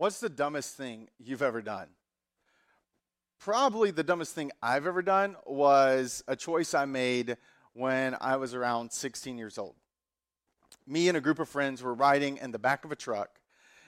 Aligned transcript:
What's 0.00 0.18
the 0.18 0.30
dumbest 0.30 0.78
thing 0.78 1.10
you've 1.18 1.42
ever 1.42 1.60
done? 1.60 1.88
Probably 3.38 3.90
the 3.90 4.02
dumbest 4.02 4.34
thing 4.34 4.50
I've 4.62 4.86
ever 4.86 5.02
done 5.02 5.36
was 5.44 6.24
a 6.26 6.34
choice 6.34 6.72
I 6.72 6.86
made 6.86 7.36
when 7.74 8.16
I 8.18 8.36
was 8.36 8.54
around 8.54 8.92
16 8.92 9.36
years 9.36 9.58
old. 9.58 9.74
Me 10.86 11.08
and 11.08 11.18
a 11.18 11.20
group 11.20 11.38
of 11.38 11.50
friends 11.50 11.82
were 11.82 11.92
riding 11.92 12.38
in 12.38 12.50
the 12.50 12.58
back 12.58 12.86
of 12.86 12.92
a 12.92 12.96
truck, 12.96 13.42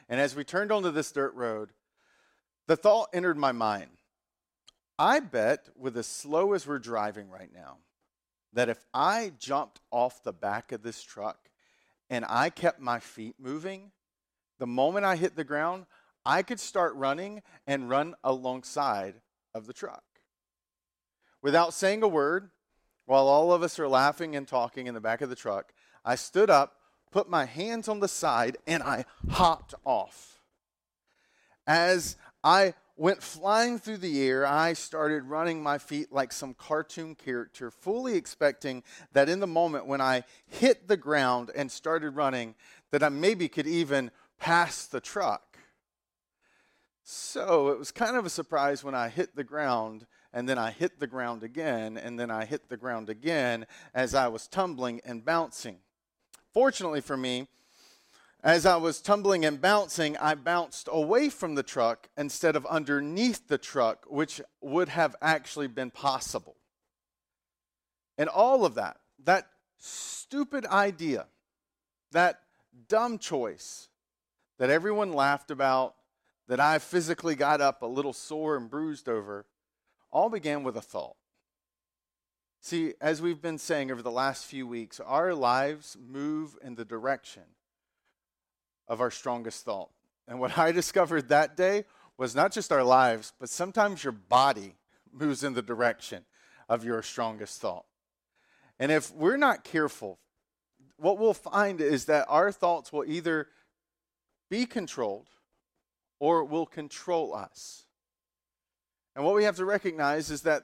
and 0.06 0.21
as 0.21 0.37
we 0.37 0.45
turned 0.45 0.71
onto 0.71 0.90
this 0.90 1.11
dirt 1.12 1.33
road, 1.35 1.71
the 2.67 2.77
thought 2.77 3.09
entered 3.15 3.39
my 3.39 3.53
mind 3.53 3.93
I 4.99 5.19
bet 5.19 5.71
with 5.79 5.97
as 5.97 6.07
slow 6.07 6.53
as 6.53 6.67
we're 6.67 6.79
driving 6.79 7.31
right 7.31 7.55
now, 7.55 7.79
that 8.53 8.69
if 8.69 8.85
I 8.93 9.33
jumped 9.39 9.81
off 9.91 10.23
the 10.23 10.35
back 10.35 10.73
of 10.73 10.83
this 10.83 11.03
truck 11.03 11.49
and 12.11 12.27
I 12.29 12.51
kept 12.51 12.81
my 12.81 12.99
feet 12.99 13.37
moving, 13.39 13.93
the 14.59 14.67
moment 14.67 15.07
I 15.07 15.17
hit 15.17 15.37
the 15.37 15.43
ground, 15.43 15.87
I 16.25 16.43
could 16.43 16.61
start 16.61 16.95
running 16.95 17.43
and 17.66 17.88
run 17.88 18.15
alongside 18.23 19.20
of 19.55 19.66
the 19.66 19.73
truck. 19.73 20.05
Without 21.42 21.74
saying 21.74 22.02
a 22.02 22.09
word, 22.09 22.51
while 23.06 23.27
all 23.27 23.52
of 23.52 23.62
us 23.62 23.78
are 23.78 23.88
laughing 23.88 24.37
and 24.37 24.47
talking 24.47 24.87
in 24.87 24.95
the 24.95 25.00
back 25.00 25.20
of 25.20 25.28
the 25.28 25.37
truck, 25.37 25.73
I 26.05 26.14
stood 26.14 26.50
up, 26.50 26.77
put 27.11 27.28
my 27.28 27.45
hands 27.45 27.88
on 27.88 28.00
the 28.00 28.09
side, 28.09 28.56
and 28.66 28.83
I 28.83 29.05
hopped 29.30 29.74
off. 29.84 30.41
As 31.66 32.16
I 32.45 32.75
went 32.97 33.23
flying 33.23 33.78
through 33.78 33.97
the 33.98 34.23
air, 34.23 34.47
I 34.47 34.75
started 34.75 35.25
running 35.25 35.62
my 35.62 35.78
feet 35.78 36.12
like 36.12 36.33
some 36.33 36.55
cartoon 36.55 37.14
character, 37.16 37.70
fully 37.70 38.14
expecting 38.14 38.84
that 39.12 39.28
in 39.28 39.41
the 39.41 39.47
moment 39.47 39.86
when 39.86 40.00
I 40.00 40.25
hit 40.47 40.86
the 40.86 40.97
ground 40.97 41.50
and 41.55 41.70
started 41.70 42.11
running, 42.11 42.55
that 42.91 43.02
I 43.02 43.09
maybe 43.09 43.48
could 43.48 43.66
even 43.66 44.11
pass 44.39 44.86
the 44.86 45.00
truck. 45.00 45.52
So 47.05 47.69
it 47.69 47.79
was 47.79 47.91
kind 47.91 48.16
of 48.16 48.24
a 48.24 48.30
surprise 48.30 48.84
when 48.84 48.95
I 48.95 49.09
hit 49.09 49.34
the 49.34 49.45
ground, 49.45 50.06
and 50.33 50.48
then 50.48 50.58
I 50.58 50.70
hit 50.70 51.00
the 51.00 51.06
ground 51.06 51.42
again, 51.42 51.97
and 51.97 52.19
then 52.19 52.31
I 52.31 52.45
hit 52.45 52.69
the 52.69 52.77
ground 52.77 53.08
again 53.08 53.67
as 53.92 54.14
I 54.14 54.28
was 54.28 54.47
tumbling 54.47 55.00
and 55.05 55.25
bouncing. 55.25 55.78
Fortunately 56.53 57.00
for 57.00 57.17
me, 57.17 57.48
as 58.45 58.67
I 58.67 58.77
was 58.77 59.00
tumbling 59.00 59.45
and 59.45 59.61
bouncing, 59.61 60.17
I 60.17 60.34
bounced 60.34 60.89
away 60.91 61.28
from 61.28 61.55
the 61.55 61.62
truck 61.62 62.08
instead 62.17 62.56
of 62.56 62.67
underneath 62.67 63.47
the 63.47 63.58
truck, 63.58 64.05
which 64.08 64.41
would 64.61 64.89
have 64.89 65.14
actually 65.23 65.69
been 65.69 65.91
possible. 65.91 66.56
And 68.19 68.28
all 68.28 68.64
of 68.64 68.75
that, 68.75 68.98
that 69.25 69.48
stupid 69.78 70.67
idea, 70.67 71.27
that 72.11 72.41
dumb 72.89 73.19
choice 73.19 73.89
that 74.58 74.70
everyone 74.70 75.12
laughed 75.12 75.50
about, 75.50 75.95
that 76.48 76.61
I 76.61 76.79
physically 76.79 77.35
got 77.35 77.61
up 77.61 77.83
a 77.83 77.87
little 77.87 78.12
sore 78.12 78.57
and 78.57 78.69
bruised 78.69 79.09
over, 79.09 79.47
all 80.11 80.29
began 80.29 80.62
with 80.62 80.77
a 80.77 80.83
thought. 80.83 81.17
See, 82.61 82.95
as 83.01 83.21
we've 83.21 83.43
been 83.43 83.59
saying 83.59 83.91
over 83.91 84.03
the 84.03 84.11
last 84.11 84.45
few 84.45 84.67
weeks, 84.67 85.01
our 85.01 85.35
lives 85.35 85.97
move 86.01 86.57
in 86.63 86.77
the 86.77 86.85
direction 86.85 87.43
of 88.87 89.01
our 89.01 89.11
strongest 89.11 89.65
thought. 89.65 89.91
And 90.29 90.39
what 90.39 90.57
I 90.57 90.70
discovered 90.81 91.29
that 91.29 91.57
day 91.57 91.85
was 92.17 92.35
not 92.35 92.53
just 92.53 92.70
our 92.70 92.85
lives, 92.85 93.33
but 93.41 93.48
sometimes 93.48 94.05
your 94.05 94.13
body 94.13 94.77
moves 95.13 95.43
in 95.43 95.55
the 95.55 95.63
direction 95.63 96.25
of 96.69 96.85
your 96.85 97.03
strongest 97.03 97.61
thought. 97.61 97.85
And 98.79 98.93
if 98.93 99.13
we're 99.13 99.37
not 99.37 99.65
careful, 99.65 100.19
what 100.97 101.19
we'll 101.19 101.35
find 101.35 101.81
is 101.81 102.05
that 102.07 102.27
our 102.29 102.53
thoughts 102.53 102.93
will 102.93 103.05
either 103.05 103.48
be 104.48 104.67
controlled 104.67 105.29
or 106.23 106.45
will 106.45 106.67
control 106.67 107.34
us. 107.34 107.84
And 109.17 109.25
what 109.25 109.34
we 109.34 109.42
have 109.42 109.56
to 109.56 109.65
recognize 109.65 110.31
is 110.31 110.42
that 110.42 110.62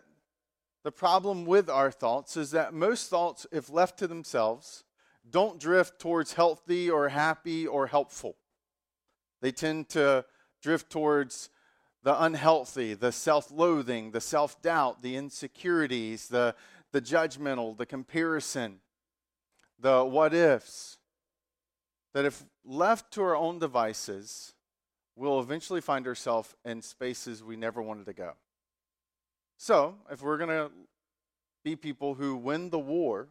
the 0.85 0.93
problem 0.93 1.47
with 1.47 1.69
our 1.69 1.91
thoughts 1.91 2.37
is 2.37 2.53
that 2.53 2.73
most 2.73 3.11
thoughts, 3.11 3.45
if 3.51 3.69
left 3.69 3.99
to 3.99 4.07
themselves, 4.07 4.85
don't 5.29 5.59
drift 5.59 5.99
towards 5.99 6.35
healthy 6.35 6.89
or 6.89 7.09
happy 7.09 7.67
or 7.67 7.89
helpful. 7.89 8.37
They 9.41 9.51
tend 9.51 9.89
to 9.89 10.25
drift 10.63 10.91
towards 10.91 11.51
the 12.05 12.23
unhealthy, 12.23 12.95
the 12.95 13.11
self 13.11 13.51
loathing, 13.51 14.13
the 14.13 14.21
self 14.21 14.63
doubt, 14.63 15.03
the 15.03 15.17
insecurities, 15.17 16.29
the, 16.29 16.55
the 16.93 17.03
judgmental, 17.03 17.77
the 17.77 17.85
comparison, 17.85 18.79
the 19.77 20.05
what 20.05 20.33
ifs. 20.33 20.99
That 22.15 22.25
if 22.25 22.45
left 22.65 23.13
to 23.15 23.23
our 23.23 23.35
own 23.35 23.59
devices, 23.59 24.55
we'll 25.19 25.41
eventually 25.41 25.81
find 25.81 26.07
ourselves 26.07 26.55
in 26.65 26.81
spaces 26.81 27.43
we 27.43 27.57
never 27.57 27.83
wanted 27.83 28.07
to 28.07 28.13
go. 28.13 28.35
So, 29.57 29.97
if 30.11 30.23
we're 30.23 30.39
going 30.39 30.51
to 30.51 30.71
be 31.65 31.75
people 31.75 32.15
who 32.15 32.37
win 32.37 32.71
the 32.71 32.79
war 32.79 33.29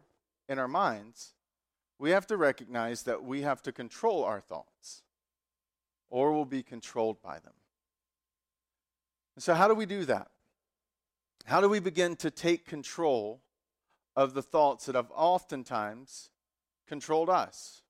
in 0.48 0.58
our 0.58 0.68
minds, 0.68 1.32
we 1.98 2.10
have 2.10 2.26
to 2.26 2.36
recognize 2.36 3.04
that 3.04 3.24
we 3.24 3.40
have 3.42 3.62
to 3.62 3.72
control 3.72 4.22
our 4.22 4.40
thoughts 4.40 5.02
or 6.10 6.32
we'll 6.32 6.44
be 6.44 6.62
controlled 6.62 7.22
by 7.22 7.38
them. 7.38 7.54
So, 9.38 9.54
how 9.54 9.66
do 9.66 9.74
we 9.74 9.86
do 9.86 10.04
that? 10.04 10.28
How 11.46 11.62
do 11.62 11.68
we 11.68 11.80
begin 11.80 12.16
to 12.16 12.30
take 12.30 12.66
control 12.66 13.40
of 14.14 14.34
the 14.34 14.42
thoughts 14.42 14.86
that 14.86 14.94
have 14.94 15.10
oftentimes 15.14 16.28
controlled 16.86 17.30
us? 17.30 17.82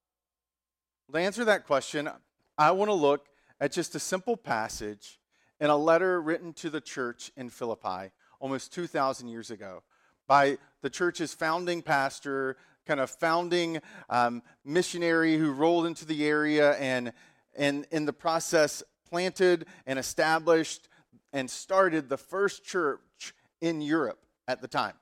To 1.10 1.18
answer 1.18 1.44
that 1.46 1.66
question, 1.66 2.08
I 2.56 2.70
want 2.70 2.90
to 2.90 2.94
look 2.94 3.26
at 3.60 3.72
just 3.72 3.94
a 3.94 4.00
simple 4.00 4.36
passage 4.36 5.18
in 5.60 5.70
a 5.70 5.76
letter 5.76 6.20
written 6.20 6.52
to 6.54 6.70
the 6.70 6.80
church 6.80 7.30
in 7.36 7.50
Philippi 7.50 8.10
almost 8.40 8.72
2,000 8.72 9.28
years 9.28 9.50
ago 9.50 9.82
by 10.26 10.58
the 10.82 10.90
church's 10.90 11.34
founding 11.34 11.82
pastor, 11.82 12.56
kind 12.86 13.00
of 13.00 13.10
founding 13.10 13.80
um, 14.08 14.42
missionary 14.64 15.36
who 15.36 15.52
rolled 15.52 15.86
into 15.86 16.04
the 16.04 16.26
area 16.26 16.74
and, 16.74 17.12
and 17.56 17.86
in 17.90 18.04
the 18.04 18.12
process 18.12 18.82
planted 19.08 19.66
and 19.86 19.98
established 19.98 20.88
and 21.32 21.50
started 21.50 22.08
the 22.08 22.16
first 22.16 22.64
church 22.64 23.34
in 23.60 23.80
Europe 23.80 24.20
at 24.46 24.60
the 24.60 24.68
time. 24.68 24.94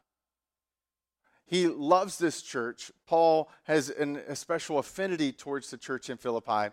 He 1.44 1.68
loves 1.68 2.18
this 2.18 2.42
church. 2.42 2.90
Paul 3.06 3.48
has 3.64 3.90
an, 3.90 4.16
a 4.28 4.34
special 4.34 4.78
affinity 4.78 5.30
towards 5.32 5.70
the 5.70 5.76
church 5.76 6.10
in 6.10 6.16
Philippi. 6.16 6.72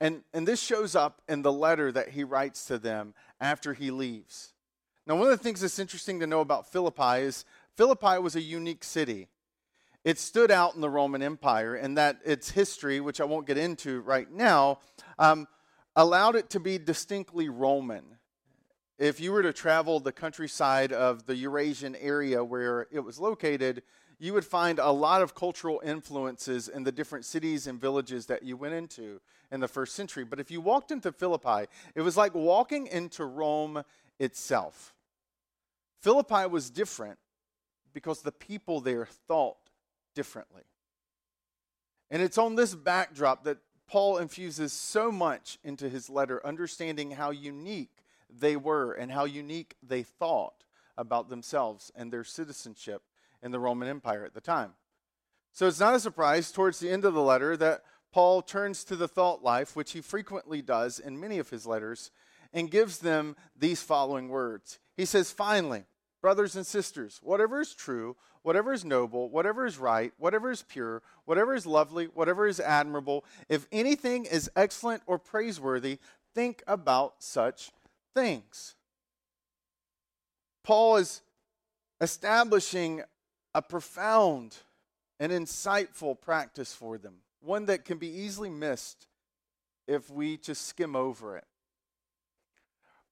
And, 0.00 0.22
and 0.32 0.46
this 0.46 0.60
shows 0.60 0.94
up 0.94 1.22
in 1.28 1.42
the 1.42 1.52
letter 1.52 1.90
that 1.92 2.10
he 2.10 2.24
writes 2.24 2.66
to 2.66 2.78
them 2.78 3.14
after 3.40 3.74
he 3.74 3.90
leaves. 3.90 4.52
Now, 5.06 5.16
one 5.16 5.24
of 5.24 5.30
the 5.30 5.42
things 5.42 5.60
that's 5.60 5.78
interesting 5.78 6.20
to 6.20 6.26
know 6.26 6.40
about 6.40 6.70
Philippi 6.70 7.22
is 7.22 7.44
Philippi 7.76 8.18
was 8.18 8.36
a 8.36 8.40
unique 8.40 8.84
city 8.84 9.28
it 10.04 10.18
stood 10.18 10.50
out 10.50 10.74
in 10.74 10.82
the 10.82 10.90
Roman 10.90 11.22
Empire, 11.22 11.74
and 11.74 11.96
that 11.96 12.18
its 12.24 12.50
history, 12.50 13.00
which 13.00 13.20
I 13.20 13.24
won't 13.24 13.46
get 13.46 13.56
into 13.56 14.00
right 14.02 14.30
now, 14.30 14.80
um, 15.18 15.48
allowed 15.96 16.36
it 16.36 16.50
to 16.50 16.60
be 16.60 16.76
distinctly 16.76 17.48
Roman. 17.48 18.04
If 18.98 19.18
you 19.18 19.32
were 19.32 19.42
to 19.42 19.52
travel 19.52 19.98
the 19.98 20.12
countryside 20.12 20.92
of 20.92 21.24
the 21.26 21.34
Eurasian 21.34 21.96
area 21.96 22.44
where 22.44 22.86
it 22.92 23.00
was 23.00 23.18
located, 23.18 23.82
you 24.18 24.32
would 24.32 24.44
find 24.44 24.78
a 24.78 24.90
lot 24.90 25.22
of 25.22 25.34
cultural 25.34 25.80
influences 25.84 26.68
in 26.68 26.84
the 26.84 26.92
different 26.92 27.24
cities 27.24 27.66
and 27.66 27.80
villages 27.80 28.26
that 28.26 28.42
you 28.42 28.56
went 28.56 28.74
into 28.74 29.20
in 29.50 29.60
the 29.60 29.68
first 29.68 29.94
century. 29.94 30.24
But 30.24 30.40
if 30.40 30.50
you 30.50 30.60
walked 30.60 30.90
into 30.90 31.12
Philippi, 31.12 31.66
it 31.94 32.02
was 32.02 32.16
like 32.16 32.34
walking 32.34 32.86
into 32.86 33.24
Rome 33.24 33.82
itself. 34.18 34.94
Philippi 36.00 36.46
was 36.46 36.70
different 36.70 37.18
because 37.92 38.22
the 38.22 38.32
people 38.32 38.80
there 38.80 39.06
thought 39.06 39.70
differently. 40.14 40.62
And 42.10 42.22
it's 42.22 42.38
on 42.38 42.54
this 42.54 42.74
backdrop 42.74 43.44
that 43.44 43.58
Paul 43.86 44.18
infuses 44.18 44.72
so 44.72 45.10
much 45.10 45.58
into 45.64 45.88
his 45.88 46.08
letter, 46.08 46.44
understanding 46.46 47.12
how 47.12 47.30
unique 47.30 48.02
they 48.30 48.56
were 48.56 48.92
and 48.92 49.12
how 49.12 49.24
unique 49.24 49.76
they 49.82 50.02
thought 50.02 50.64
about 50.96 51.28
themselves 51.28 51.90
and 51.94 52.12
their 52.12 52.24
citizenship 52.24 53.02
in 53.44 53.52
the 53.52 53.60
Roman 53.60 53.88
Empire 53.88 54.24
at 54.24 54.34
the 54.34 54.40
time. 54.40 54.72
So 55.52 55.68
it's 55.68 55.78
not 55.78 55.94
a 55.94 56.00
surprise 56.00 56.50
towards 56.50 56.80
the 56.80 56.90
end 56.90 57.04
of 57.04 57.14
the 57.14 57.22
letter 57.22 57.56
that 57.58 57.82
Paul 58.10 58.42
turns 58.42 58.82
to 58.84 58.96
the 58.96 59.06
thought 59.06 59.44
life, 59.44 59.76
which 59.76 59.92
he 59.92 60.00
frequently 60.00 60.62
does 60.62 60.98
in 60.98 61.20
many 61.20 61.38
of 61.38 61.50
his 61.50 61.66
letters, 61.66 62.10
and 62.52 62.70
gives 62.70 62.98
them 62.98 63.36
these 63.56 63.82
following 63.82 64.28
words. 64.28 64.80
He 64.96 65.04
says, 65.04 65.30
Finally, 65.30 65.84
brothers 66.22 66.56
and 66.56 66.66
sisters, 66.66 67.20
whatever 67.22 67.60
is 67.60 67.74
true, 67.74 68.16
whatever 68.42 68.72
is 68.72 68.84
noble, 68.84 69.28
whatever 69.28 69.66
is 69.66 69.78
right, 69.78 70.12
whatever 70.16 70.50
is 70.50 70.62
pure, 70.62 71.02
whatever 71.24 71.54
is 71.54 71.66
lovely, 71.66 72.06
whatever 72.06 72.46
is 72.46 72.60
admirable, 72.60 73.24
if 73.48 73.66
anything 73.70 74.24
is 74.24 74.50
excellent 74.56 75.02
or 75.06 75.18
praiseworthy, 75.18 75.98
think 76.34 76.62
about 76.66 77.16
such 77.18 77.70
things. 78.14 78.74
Paul 80.62 80.96
is 80.96 81.20
establishing 82.00 83.02
a 83.54 83.62
profound 83.62 84.56
and 85.20 85.30
insightful 85.30 86.20
practice 86.20 86.74
for 86.74 86.98
them, 86.98 87.14
one 87.40 87.66
that 87.66 87.84
can 87.84 87.98
be 87.98 88.08
easily 88.08 88.50
missed 88.50 89.06
if 89.86 90.10
we 90.10 90.36
just 90.36 90.66
skim 90.66 90.96
over 90.96 91.36
it. 91.36 91.44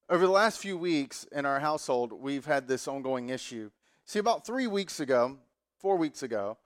over 0.09 0.27
the 0.27 0.33
last 0.33 0.59
few 0.59 0.77
weeks 0.77 1.25
in 1.33 1.47
our 1.47 1.61
household, 1.61 2.13
we've 2.13 2.45
had 2.45 2.67
this 2.67 2.89
ongoing 2.89 3.29
issue. 3.29 3.71
See, 4.05 4.19
about 4.19 4.45
three 4.45 4.67
weeks 4.67 5.01
ago, 5.01 5.39
four 5.79 5.97
weeks 5.97 6.23
ago, 6.23 6.59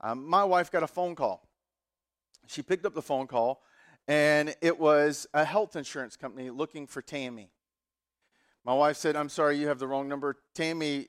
um, 0.00 0.28
my 0.28 0.44
wife 0.44 0.70
got 0.70 0.82
a 0.82 0.86
phone 0.86 1.14
call. 1.14 1.46
She 2.46 2.62
picked 2.62 2.84
up 2.84 2.94
the 2.94 3.02
phone 3.02 3.26
call, 3.26 3.62
and 4.08 4.54
it 4.60 4.78
was 4.78 5.26
a 5.32 5.44
health 5.44 5.76
insurance 5.76 6.16
company 6.16 6.50
looking 6.50 6.86
for 6.86 7.00
Tammy. 7.00 7.50
My 8.64 8.74
wife 8.74 8.96
said, 8.96 9.14
I'm 9.14 9.28
sorry, 9.28 9.56
you 9.56 9.68
have 9.68 9.78
the 9.78 9.86
wrong 9.86 10.08
number. 10.08 10.36
Tammy 10.54 11.08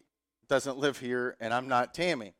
doesn't 0.51 0.77
live 0.77 0.99
here, 0.99 1.37
and 1.39 1.53
I'm 1.53 1.69
not 1.69 1.93
Tammy. 1.93 2.33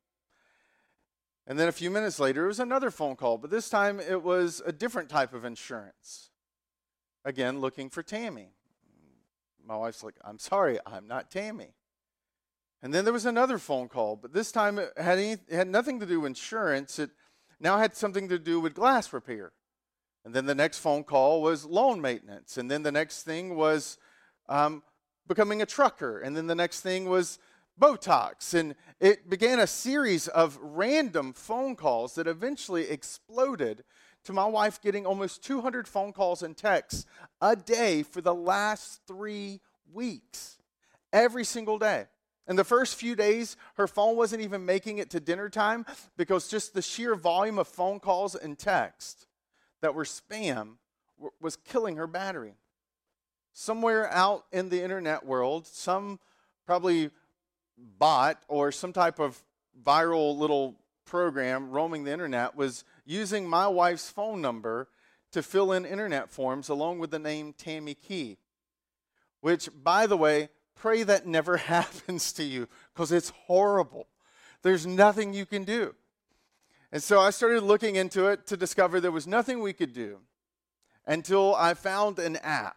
And 1.48 1.58
then 1.58 1.70
a 1.70 1.72
few 1.72 1.90
minutes 1.90 2.20
later, 2.20 2.44
it 2.44 2.48
was 2.50 2.60
another 2.60 2.92
phone 2.92 3.16
call, 3.16 3.38
but 3.38 3.50
this 3.50 3.70
time 3.70 4.02
it 4.02 4.22
was 4.22 4.62
a 4.66 4.74
different 4.74 5.08
type 5.08 5.34
of 5.34 5.46
insurance. 5.46 6.30
Again, 7.24 7.62
looking 7.62 7.90
for 7.90 8.04
Tammy. 8.04 8.50
My 9.66 9.78
wife's 9.78 10.04
like, 10.04 10.16
I'm 10.26 10.40
sorry, 10.40 10.78
I'm 10.86 11.08
not 11.08 11.32
Tammy. 11.32 11.74
And 12.84 12.94
then 12.94 13.06
there 13.06 13.14
was 13.14 13.26
another 13.26 13.58
phone 13.58 13.88
call, 13.88 14.18
but 14.18 14.34
this 14.34 14.52
time 14.52 14.78
it 14.78 14.92
had, 14.98 15.18
any, 15.18 15.32
it 15.32 15.54
had 15.54 15.70
nothing 15.70 16.02
to 16.02 16.06
do 16.06 16.20
with 16.20 16.32
insurance. 16.32 17.00
It 17.00 17.12
now 17.62 17.78
had 17.78 17.96
something 17.96 18.28
to 18.28 18.38
do 18.38 18.60
with 18.60 18.74
glass 18.74 19.14
repair. 19.14 19.54
And 20.26 20.34
then 20.34 20.48
the 20.48 20.56
next 20.56 20.80
phone 20.80 21.06
call 21.06 21.42
was 21.42 21.64
loan 21.64 22.02
maintenance. 22.02 22.58
And 22.58 22.70
then 22.70 22.84
the 22.84 22.92
next 22.92 23.24
thing 23.24 23.56
was 23.56 23.98
um, 24.50 24.84
becoming 25.30 25.62
a 25.62 25.66
trucker. 25.66 26.20
And 26.20 26.36
then 26.36 26.48
the 26.48 26.56
next 26.56 26.82
thing 26.82 27.08
was 27.08 27.40
Botox. 27.82 28.54
And 28.54 28.76
it 29.00 29.30
began 29.30 29.60
a 29.60 29.68
series 29.68 30.28
of 30.28 30.58
random 30.62 31.34
phone 31.34 31.76
calls 31.76 32.16
that 32.16 32.28
eventually 32.28 32.90
exploded 32.90 33.84
to 34.24 34.34
my 34.34 34.46
wife 34.46 34.80
getting 34.82 35.06
almost 35.06 35.44
200 35.44 35.88
phone 35.88 36.14
calls 36.14 36.44
and 36.44 36.56
texts 36.56 37.06
a 37.42 37.56
day 37.56 38.04
for 38.04 38.22
the 38.22 38.36
last 38.36 39.02
three 39.08 39.60
weeks, 39.92 40.60
every 41.12 41.44
single 41.44 41.80
day. 41.80 42.06
In 42.48 42.56
the 42.56 42.64
first 42.64 42.96
few 42.96 43.16
days, 43.16 43.56
her 43.76 43.88
phone 43.88 44.16
wasn't 44.16 44.44
even 44.44 44.66
making 44.66 45.00
it 45.00 45.10
to 45.12 45.20
dinner 45.20 45.50
time 45.50 45.86
because 46.18 46.48
just 46.48 46.74
the 46.74 46.82
sheer 46.82 47.16
volume 47.16 47.58
of 47.58 47.68
phone 47.68 48.00
calls 48.00 48.36
and 48.36 48.58
texts 48.58 49.26
that 49.82 49.96
were 49.96 50.04
spam 50.04 50.76
was 51.40 51.56
killing 51.56 51.96
her 51.98 52.08
battery. 52.08 52.54
Somewhere 53.54 54.12
out 54.12 54.46
in 54.52 54.70
the 54.70 54.84
internet 54.84 55.26
world, 55.26 55.66
some 55.68 56.20
probably 56.66 57.12
bot 58.00 58.42
or 58.48 58.72
some 58.72 58.94
type 58.94 59.20
of 59.20 59.42
viral 59.84 60.38
little 60.38 60.76
program 61.06 61.70
roaming 61.72 62.04
the 62.04 62.12
internet 62.12 62.56
was 62.56 62.84
using 63.06 63.48
my 63.48 63.68
wife's 63.68 64.10
phone 64.10 64.42
number 64.42 64.88
to 65.32 65.42
fill 65.42 65.72
in 65.72 65.86
internet 65.86 66.30
forms 66.30 66.70
along 66.70 67.00
with 67.00 67.12
the 67.12 67.20
name 67.20 67.54
Tammy 67.54 67.94
Key. 67.94 68.38
Which, 69.40 69.70
by 69.84 70.08
the 70.08 70.18
way, 70.18 70.50
pray 70.76 71.04
that 71.04 71.26
never 71.26 71.58
happens 71.76 72.32
to 72.34 72.44
you 72.44 72.68
because 72.94 73.12
it's 73.12 73.32
horrible. 73.46 74.08
There's 74.62 74.86
nothing 74.86 75.34
you 75.34 75.46
can 75.46 75.64
do. 75.64 75.96
And 76.92 77.02
so 77.02 77.20
I 77.20 77.30
started 77.30 77.64
looking 77.64 77.96
into 77.96 78.28
it 78.28 78.46
to 78.48 78.58
discover 78.58 79.00
there 79.00 79.12
was 79.12 79.28
nothing 79.28 79.62
we 79.62 79.74
could 79.74 79.94
do 79.94 80.20
until 81.06 81.56
I 81.56 81.74
found 81.74 82.20
an 82.20 82.36
app. 82.38 82.76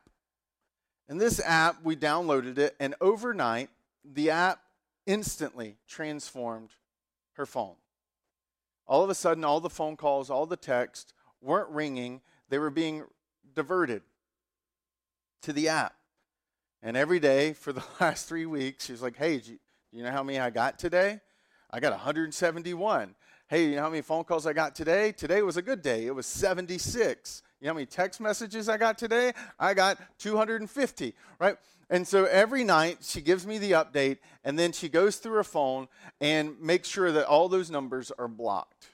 And 1.09 1.21
this 1.21 1.41
app, 1.45 1.83
we 1.83 1.97
downloaded 1.97 2.56
it, 2.59 2.77
and 2.81 2.95
overnight, 3.01 3.69
the 4.05 4.31
app 4.31 4.61
instantly 5.06 5.77
transformed 5.87 6.71
her 7.35 7.47
phone. 7.47 7.77
All 8.87 9.03
of 9.03 9.11
a 9.11 9.15
sudden, 9.15 9.45
all 9.45 9.61
the 9.61 9.71
phone 9.71 9.97
calls, 9.97 10.31
all 10.31 10.47
the 10.47 10.56
texts 10.56 11.12
weren't 11.41 11.71
ringing, 11.71 12.21
they 12.49 12.59
were 12.59 12.71
being 12.71 13.05
diverted 13.55 14.03
to 15.43 15.53
the 15.53 15.69
app. 15.69 15.95
And 16.83 16.97
every 16.97 17.19
day 17.19 17.53
for 17.55 17.73
the 17.73 17.83
last 18.01 18.29
three 18.29 18.47
weeks, 18.47 18.87
she's 18.87 19.03
like, 19.03 19.17
hey, 19.17 19.39
do 19.39 19.53
you, 19.53 19.59
you 19.91 20.03
know 20.03 20.11
how 20.11 20.23
many 20.23 20.39
I 20.39 20.51
got 20.51 20.79
today? 20.79 21.21
I 21.71 21.81
got 21.81 21.93
171. 21.93 23.15
Hey, 23.49 23.71
you 23.71 23.77
know 23.77 23.83
how 23.83 23.91
many 23.91 24.03
phone 24.03 24.25
calls 24.25 24.47
I 24.47 24.53
got 24.53 24.75
today? 24.75 25.12
Today 25.12 25.43
was 25.43 25.56
a 25.56 25.62
good 25.62 25.83
day. 25.83 26.06
It 26.06 26.15
was 26.15 26.27
76. 26.27 27.43
You 27.64 27.69
know 27.69 27.72
how 27.72 27.76
many 27.76 27.87
text 27.87 28.20
messages 28.20 28.69
I 28.69 28.76
got 28.76 28.99
today? 28.99 29.32
I 29.58 29.72
got 29.72 29.99
250, 30.19 31.14
right? 31.40 31.56
And 31.88 32.06
so 32.06 32.26
every 32.26 32.62
night 32.62 32.99
she 33.00 33.22
gives 33.22 33.46
me 33.46 33.56
the 33.56 33.70
update, 33.70 34.19
and 34.44 34.58
then 34.58 34.70
she 34.72 34.90
goes 34.90 35.16
through 35.16 35.37
her 35.37 35.44
phone 35.44 35.88
and 36.20 36.61
makes 36.61 36.88
sure 36.88 37.11
that 37.11 37.25
all 37.25 37.49
those 37.49 37.70
numbers 37.70 38.12
are 38.19 38.28
blocked. 38.28 38.88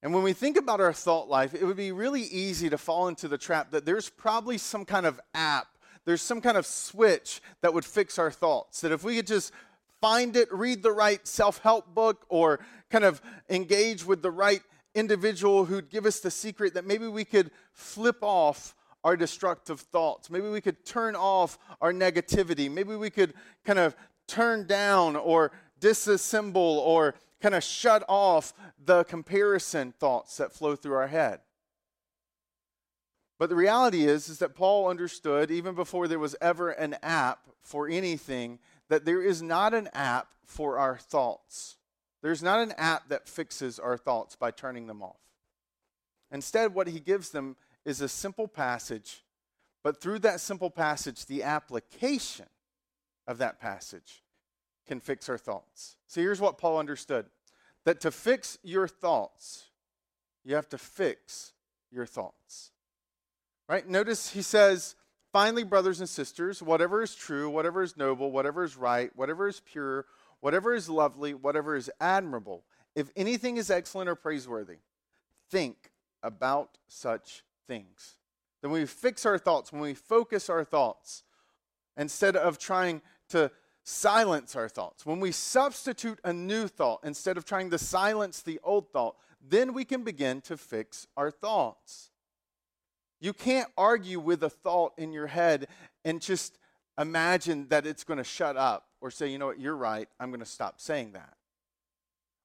And 0.00 0.14
when 0.14 0.22
we 0.22 0.32
think 0.32 0.56
about 0.56 0.80
our 0.80 0.92
thought 0.92 1.28
life, 1.28 1.54
it 1.54 1.64
would 1.64 1.76
be 1.76 1.90
really 1.90 2.22
easy 2.22 2.70
to 2.70 2.78
fall 2.78 3.08
into 3.08 3.26
the 3.26 3.36
trap 3.36 3.72
that 3.72 3.84
there's 3.84 4.08
probably 4.08 4.56
some 4.56 4.84
kind 4.84 5.04
of 5.04 5.20
app, 5.34 5.66
there's 6.04 6.22
some 6.22 6.40
kind 6.40 6.56
of 6.56 6.66
switch 6.66 7.40
that 7.62 7.74
would 7.74 7.84
fix 7.84 8.20
our 8.20 8.30
thoughts. 8.30 8.82
That 8.82 8.92
if 8.92 9.02
we 9.02 9.16
could 9.16 9.26
just 9.26 9.52
find 10.00 10.36
it, 10.36 10.52
read 10.52 10.84
the 10.84 10.92
right 10.92 11.26
self 11.26 11.58
help 11.62 11.92
book, 11.96 12.26
or 12.28 12.60
kind 12.90 13.02
of 13.02 13.20
engage 13.50 14.06
with 14.06 14.22
the 14.22 14.30
right 14.30 14.62
individual 14.94 15.64
who'd 15.64 15.90
give 15.90 16.06
us 16.06 16.20
the 16.20 16.30
secret, 16.30 16.74
that 16.74 16.86
maybe 16.86 17.06
we 17.06 17.24
could 17.24 17.50
flip 17.72 18.18
off 18.22 18.74
our 19.04 19.16
destructive 19.16 19.80
thoughts. 19.80 20.30
Maybe 20.30 20.48
we 20.48 20.60
could 20.60 20.84
turn 20.84 21.14
off 21.14 21.58
our 21.80 21.92
negativity. 21.92 22.70
Maybe 22.70 22.96
we 22.96 23.10
could 23.10 23.34
kind 23.64 23.78
of 23.78 23.96
turn 24.26 24.66
down 24.66 25.16
or 25.16 25.52
disassemble 25.80 26.56
or 26.56 27.14
kind 27.40 27.54
of 27.54 27.62
shut 27.62 28.04
off 28.08 28.52
the 28.84 29.04
comparison 29.04 29.92
thoughts 29.92 30.36
that 30.38 30.52
flow 30.52 30.74
through 30.74 30.94
our 30.94 31.06
head. 31.06 31.40
But 33.38 33.48
the 33.48 33.54
reality 33.54 34.04
is, 34.04 34.28
is 34.28 34.38
that 34.40 34.56
Paul 34.56 34.88
understood, 34.88 35.50
even 35.50 35.76
before 35.76 36.08
there 36.08 36.18
was 36.18 36.34
ever 36.40 36.70
an 36.70 36.96
app 37.02 37.46
for 37.62 37.88
anything, 37.88 38.58
that 38.88 39.04
there 39.04 39.22
is 39.22 39.40
not 39.40 39.74
an 39.74 39.88
app 39.92 40.32
for 40.44 40.76
our 40.76 40.96
thoughts. 40.98 41.77
There's 42.22 42.42
not 42.42 42.60
an 42.60 42.72
app 42.76 43.08
that 43.08 43.28
fixes 43.28 43.78
our 43.78 43.96
thoughts 43.96 44.36
by 44.36 44.50
turning 44.50 44.86
them 44.86 45.02
off. 45.02 45.20
Instead, 46.30 46.74
what 46.74 46.88
he 46.88 47.00
gives 47.00 47.30
them 47.30 47.56
is 47.84 48.00
a 48.00 48.08
simple 48.08 48.48
passage, 48.48 49.24
but 49.82 50.00
through 50.00 50.18
that 50.20 50.40
simple 50.40 50.70
passage, 50.70 51.26
the 51.26 51.42
application 51.42 52.46
of 53.26 53.38
that 53.38 53.60
passage 53.60 54.22
can 54.86 55.00
fix 55.00 55.28
our 55.28 55.38
thoughts. 55.38 55.96
So 56.06 56.20
here's 56.20 56.40
what 56.40 56.58
Paul 56.58 56.78
understood 56.78 57.26
that 57.84 58.00
to 58.00 58.10
fix 58.10 58.58
your 58.62 58.88
thoughts, 58.88 59.66
you 60.44 60.54
have 60.54 60.68
to 60.70 60.78
fix 60.78 61.52
your 61.90 62.04
thoughts. 62.04 62.72
Right? 63.68 63.86
Notice 63.88 64.30
he 64.30 64.42
says, 64.42 64.94
finally, 65.32 65.62
brothers 65.62 66.00
and 66.00 66.08
sisters, 66.08 66.62
whatever 66.62 67.02
is 67.02 67.14
true, 67.14 67.48
whatever 67.48 67.82
is 67.82 67.96
noble, 67.96 68.30
whatever 68.30 68.64
is 68.64 68.76
right, 68.76 69.10
whatever 69.14 69.48
is 69.48 69.60
pure, 69.60 70.06
whatever 70.40 70.74
is 70.74 70.88
lovely, 70.88 71.34
whatever 71.34 71.76
is 71.76 71.90
admirable, 72.00 72.64
if 72.94 73.10
anything 73.16 73.56
is 73.56 73.70
excellent 73.70 74.08
or 74.08 74.14
praiseworthy, 74.14 74.78
think 75.50 75.92
about 76.22 76.78
such 76.88 77.44
things. 77.66 78.16
Then 78.62 78.70
we 78.70 78.86
fix 78.86 79.24
our 79.24 79.38
thoughts, 79.38 79.72
when 79.72 79.80
we 79.80 79.94
focus 79.94 80.50
our 80.50 80.64
thoughts, 80.64 81.22
instead 81.96 82.36
of 82.36 82.58
trying 82.58 83.02
to 83.28 83.50
silence 83.84 84.56
our 84.56 84.68
thoughts, 84.68 85.06
when 85.06 85.20
we 85.20 85.32
substitute 85.32 86.18
a 86.24 86.32
new 86.32 86.66
thought 86.66 87.00
instead 87.04 87.36
of 87.36 87.44
trying 87.44 87.70
to 87.70 87.78
silence 87.78 88.42
the 88.42 88.58
old 88.64 88.90
thought, 88.92 89.16
then 89.40 89.72
we 89.72 89.84
can 89.84 90.02
begin 90.02 90.40
to 90.40 90.56
fix 90.56 91.06
our 91.16 91.30
thoughts. 91.30 92.10
You 93.20 93.32
can't 93.32 93.70
argue 93.76 94.20
with 94.20 94.42
a 94.42 94.50
thought 94.50 94.92
in 94.96 95.12
your 95.12 95.26
head 95.28 95.68
and 96.04 96.20
just 96.20 96.58
imagine 96.98 97.68
that 97.68 97.86
it's 97.86 98.04
going 98.04 98.18
to 98.18 98.24
shut 98.24 98.56
up 98.56 98.88
or 99.00 99.10
say, 99.10 99.28
you 99.28 99.38
know 99.38 99.46
what, 99.46 99.60
you're 99.60 99.76
right, 99.76 100.08
I'm 100.18 100.30
going 100.30 100.40
to 100.40 100.46
stop 100.46 100.80
saying 100.80 101.12
that. 101.12 101.34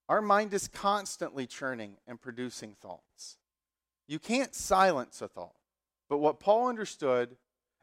Our 0.07 0.21
mind 0.21 0.53
is 0.53 0.67
constantly 0.67 1.47
churning 1.47 1.97
and 2.07 2.21
producing 2.21 2.75
thoughts. 2.81 3.37
You 4.07 4.19
can't 4.19 4.53
silence 4.53 5.21
a 5.21 5.27
thought. 5.27 5.55
But 6.09 6.17
what 6.17 6.39
Paul 6.39 6.67
understood 6.67 7.37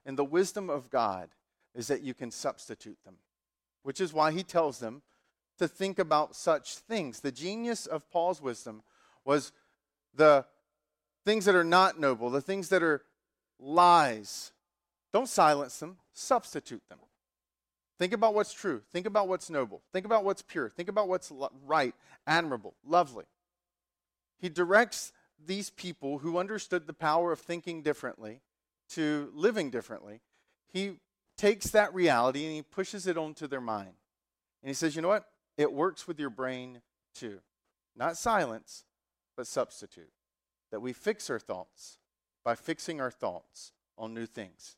in 0.04 0.16
the 0.16 0.24
wisdom 0.24 0.70
of 0.70 0.90
God 0.90 1.30
is 1.74 1.88
that 1.88 2.02
you 2.02 2.14
can 2.14 2.30
substitute 2.30 2.98
them, 3.04 3.16
which 3.82 4.00
is 4.00 4.12
why 4.12 4.32
he 4.32 4.42
tells 4.42 4.78
them 4.78 5.02
to 5.58 5.66
think 5.66 5.98
about 5.98 6.36
such 6.36 6.76
things. 6.76 7.20
The 7.20 7.32
genius 7.32 7.86
of 7.86 8.08
Paul's 8.10 8.40
wisdom 8.40 8.82
was 9.24 9.52
the 10.14 10.44
things 11.24 11.44
that 11.46 11.54
are 11.54 11.64
not 11.64 11.98
noble, 11.98 12.30
the 12.30 12.40
things 12.40 12.68
that 12.68 12.82
are 12.82 13.02
lies. 13.58 14.52
Don't 15.12 15.28
silence 15.28 15.78
them, 15.78 15.96
substitute 16.12 16.82
them. 16.88 16.98
Think 17.98 18.12
about 18.12 18.34
what's 18.34 18.52
true. 18.52 18.82
Think 18.92 19.06
about 19.06 19.28
what's 19.28 19.50
noble. 19.50 19.82
Think 19.92 20.06
about 20.06 20.24
what's 20.24 20.42
pure. 20.42 20.70
Think 20.70 20.88
about 20.88 21.08
what's 21.08 21.30
right, 21.66 21.94
admirable, 22.26 22.74
lovely. 22.86 23.24
He 24.38 24.48
directs 24.48 25.12
these 25.44 25.70
people 25.70 26.18
who 26.18 26.38
understood 26.38 26.86
the 26.86 26.92
power 26.92 27.32
of 27.32 27.40
thinking 27.40 27.82
differently 27.82 28.40
to 28.90 29.30
living 29.34 29.70
differently, 29.70 30.20
he 30.72 30.96
takes 31.36 31.70
that 31.70 31.94
reality 31.94 32.44
and 32.44 32.52
he 32.52 32.62
pushes 32.62 33.06
it 33.06 33.16
onto 33.16 33.46
their 33.46 33.60
mind. 33.60 33.94
And 34.62 34.68
he 34.68 34.74
says, 34.74 34.94
you 34.94 35.02
know 35.02 35.08
what? 35.08 35.26
It 35.56 35.72
works 35.72 36.06
with 36.06 36.18
your 36.18 36.30
brain 36.30 36.82
too. 37.14 37.40
Not 37.96 38.16
silence, 38.16 38.84
but 39.36 39.46
substitute. 39.46 40.10
That 40.70 40.80
we 40.80 40.92
fix 40.92 41.30
our 41.30 41.38
thoughts 41.38 41.98
by 42.44 42.54
fixing 42.54 43.00
our 43.00 43.10
thoughts 43.10 43.72
on 43.96 44.14
new 44.14 44.26
things. 44.26 44.76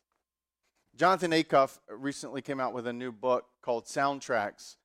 Jonathan 0.96 1.30
Acuff 1.30 1.78
recently 1.88 2.42
came 2.42 2.60
out 2.60 2.74
with 2.74 2.86
a 2.86 2.92
new 2.92 3.10
book 3.10 3.46
called 3.62 3.86
Soundtracks. 3.86 4.76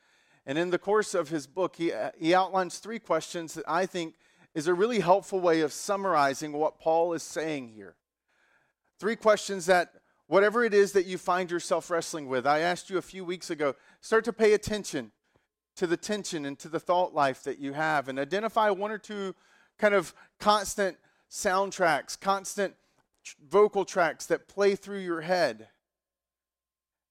And 0.46 0.58
in 0.58 0.70
the 0.70 0.80
course 0.80 1.14
of 1.14 1.30
his 1.30 1.48
book, 1.48 1.76
he, 1.76 1.92
uh, 1.92 2.12
he 2.18 2.34
outlines 2.34 2.78
three 2.78 3.00
questions 3.00 3.54
that 3.56 3.66
I 3.68 3.86
think 3.86 4.16
is 4.56 4.68
a 4.68 4.74
really 4.74 5.02
helpful 5.02 5.42
way 5.42 5.60
of 5.62 5.74
summarizing 5.74 6.54
what 6.54 6.80
Paul 6.80 7.12
is 7.14 7.24
saying 7.24 7.70
here. 7.70 7.96
Three 9.00 9.18
questions 9.18 9.66
that, 9.66 9.92
whatever 10.28 10.64
it 10.64 10.74
is 10.74 10.94
that 10.94 11.06
you 11.06 11.18
find 11.18 11.52
yourself 11.52 11.92
wrestling 11.92 12.28
with, 12.28 12.48
I 12.48 12.60
asked 12.60 12.90
you 12.90 12.98
a 12.98 13.02
few 13.02 13.26
weeks 13.26 13.50
ago, 13.50 13.76
start 14.00 14.24
to 14.26 14.34
pay 14.34 14.54
attention 14.54 15.12
to 15.76 15.86
the 15.86 15.98
tension 15.98 16.46
and 16.46 16.58
to 16.60 16.70
the 16.70 16.80
thought 16.80 17.14
life 17.14 17.44
that 17.44 17.60
you 17.60 17.74
have 17.74 18.08
and 18.08 18.18
identify 18.18 18.70
one 18.70 18.92
or 18.92 18.98
two 18.98 19.36
kind 19.78 19.94
of 19.94 20.16
constant 20.40 20.98
soundtracks, 21.30 22.20
constant 22.20 22.74
vocal 23.48 23.84
tracks 23.84 24.26
that 24.26 24.48
play 24.48 24.74
through 24.76 25.00
your 25.00 25.22
head 25.22 25.68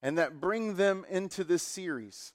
and 0.03 0.19
that 0.19 0.41
bring 0.41 0.77
them 0.77 1.05
into 1.11 1.45
this 1.45 1.63
series. 1.63 2.33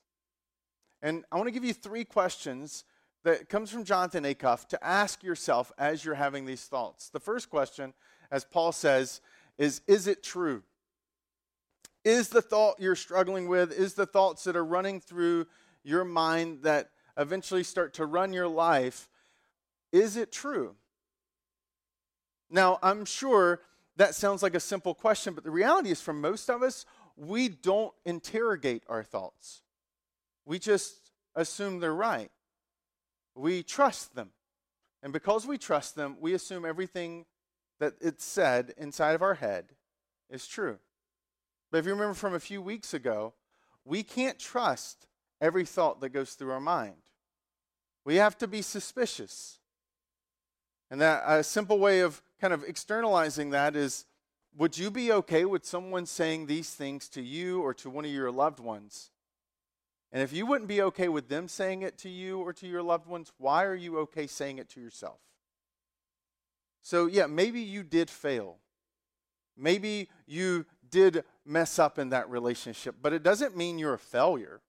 And 1.02 1.24
I 1.32 1.38
want 1.38 1.48
to 1.48 1.52
give 1.52 1.64
you 1.64 1.74
three 1.74 2.06
questions 2.06 2.84
that 3.24 3.50
comes 3.50 3.72
from 3.72 3.84
Jonathan 3.84 4.24
Acuff 4.24 4.68
to 4.70 4.84
ask 4.84 5.24
yourself 5.24 5.72
as 5.78 6.04
you're 6.04 6.16
having 6.16 6.46
these 6.46 6.64
thoughts. 6.64 7.10
The 7.10 7.20
first 7.20 7.50
question, 7.50 7.94
as 8.32 8.44
Paul 8.44 8.72
says, 8.72 9.22
is 9.58 9.82
is 9.88 10.08
it 10.08 10.24
true? 10.24 10.64
Is 12.04 12.30
the 12.30 12.42
thought 12.42 12.80
you're 12.80 12.96
struggling 12.96 13.48
with, 13.48 13.72
is 13.72 13.94
the 13.94 14.08
thoughts 14.08 14.44
that 14.46 14.56
are 14.56 14.66
running 14.66 15.00
through 15.00 15.46
your 15.84 16.04
mind 16.04 16.64
that 16.64 16.90
eventually 17.18 17.64
start 17.64 17.94
to 17.96 18.06
run 18.06 18.34
your 18.34 18.48
life, 18.48 19.08
is 19.92 20.18
it 20.18 20.32
true? 20.32 20.76
Now, 22.50 22.80
I'm 22.82 23.06
sure 23.06 23.62
that 23.98 24.16
sounds 24.16 24.42
like 24.42 24.56
a 24.56 24.60
simple 24.60 24.96
question, 24.96 25.34
but 25.34 25.44
the 25.44 25.52
reality 25.52 25.92
is 25.92 26.02
for 26.02 26.14
most 26.14 26.50
of 26.50 26.64
us, 26.64 26.86
we 27.16 27.50
don't 27.50 27.94
interrogate 28.06 28.84
our 28.88 29.04
thoughts. 29.04 29.62
We 30.46 30.60
just 30.60 31.12
assume 31.36 31.80
they're 31.80 31.94
right. 31.94 32.32
We 33.36 33.64
trust 33.64 34.16
them. 34.16 34.32
And 35.04 35.14
because 35.14 35.48
we 35.48 35.58
trust 35.58 35.96
them, 35.96 36.18
we 36.20 36.34
assume 36.34 36.66
everything 36.66 37.26
that 37.80 37.94
it's 38.02 38.24
said 38.24 38.74
inside 38.78 39.14
of 39.14 39.22
our 39.22 39.36
head 39.36 39.66
is 40.30 40.48
true. 40.48 40.78
But 41.72 41.80
if 41.80 41.86
you 41.86 41.92
remember 41.92 42.14
from 42.14 42.34
a 42.34 42.40
few 42.40 42.62
weeks 42.62 42.94
ago, 42.94 43.34
we 43.86 44.04
can't 44.04 44.38
trust 44.38 45.08
every 45.40 45.66
thought 45.66 46.02
that 46.02 46.10
goes 46.10 46.34
through 46.34 46.52
our 46.52 46.60
mind. 46.60 46.96
We 48.06 48.16
have 48.16 48.38
to 48.40 48.48
be 48.48 48.62
suspicious. 48.62 49.60
And 50.90 51.02
that 51.02 51.24
a 51.26 51.44
simple 51.44 51.80
way 51.80 52.02
of 52.02 52.22
kind 52.40 52.54
of 52.54 52.64
externalizing 52.64 53.52
that 53.52 53.76
is 53.76 54.06
would 54.58 54.78
you 54.78 54.92
be 54.92 55.12
okay 55.12 55.46
with 55.46 55.66
someone 55.66 56.06
saying 56.06 56.46
these 56.46 56.74
things 56.74 57.08
to 57.10 57.22
you 57.22 57.62
or 57.62 57.74
to 57.76 57.90
one 57.90 58.06
of 58.06 58.12
your 58.12 58.32
loved 58.32 58.60
ones? 58.60 59.12
And 60.12 60.22
if 60.22 60.34
you 60.34 60.46
wouldn't 60.46 60.68
be 60.68 60.82
okay 60.82 61.08
with 61.08 61.30
them 61.30 61.48
saying 61.48 61.84
it 61.84 61.98
to 62.00 62.10
you 62.10 62.40
or 62.40 62.52
to 62.54 62.68
your 62.68 62.84
loved 62.84 63.08
ones, 63.08 63.32
why 63.38 63.64
are 63.64 63.76
you 63.76 64.00
okay 64.00 64.28
saying 64.28 64.58
it 64.58 64.70
to 64.70 64.82
yourself? 64.82 65.20
So, 66.82 67.06
yeah, 67.06 67.28
maybe 67.28 67.62
you 67.62 67.84
did 67.84 68.10
fail. 68.10 68.58
Maybe 69.56 70.10
you 70.26 70.66
did 70.90 71.24
mess 71.46 71.80
up 71.80 71.98
in 71.98 72.10
that 72.10 72.30
relationship, 72.30 72.96
but 73.02 73.14
it 73.14 73.24
doesn't 73.24 73.56
mean 73.56 73.78
you're 73.78 73.94
a 73.94 74.00
failure. 74.00 74.62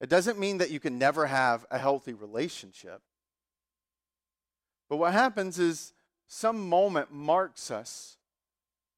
It 0.00 0.08
doesn't 0.08 0.38
mean 0.38 0.58
that 0.58 0.70
you 0.70 0.80
can 0.80 0.98
never 0.98 1.26
have 1.26 1.66
a 1.70 1.78
healthy 1.78 2.12
relationship. 2.12 3.00
But 4.88 4.96
what 4.98 5.12
happens 5.12 5.58
is 5.58 5.93
some 6.26 6.68
moment 6.68 7.12
marks 7.12 7.70
us. 7.70 8.16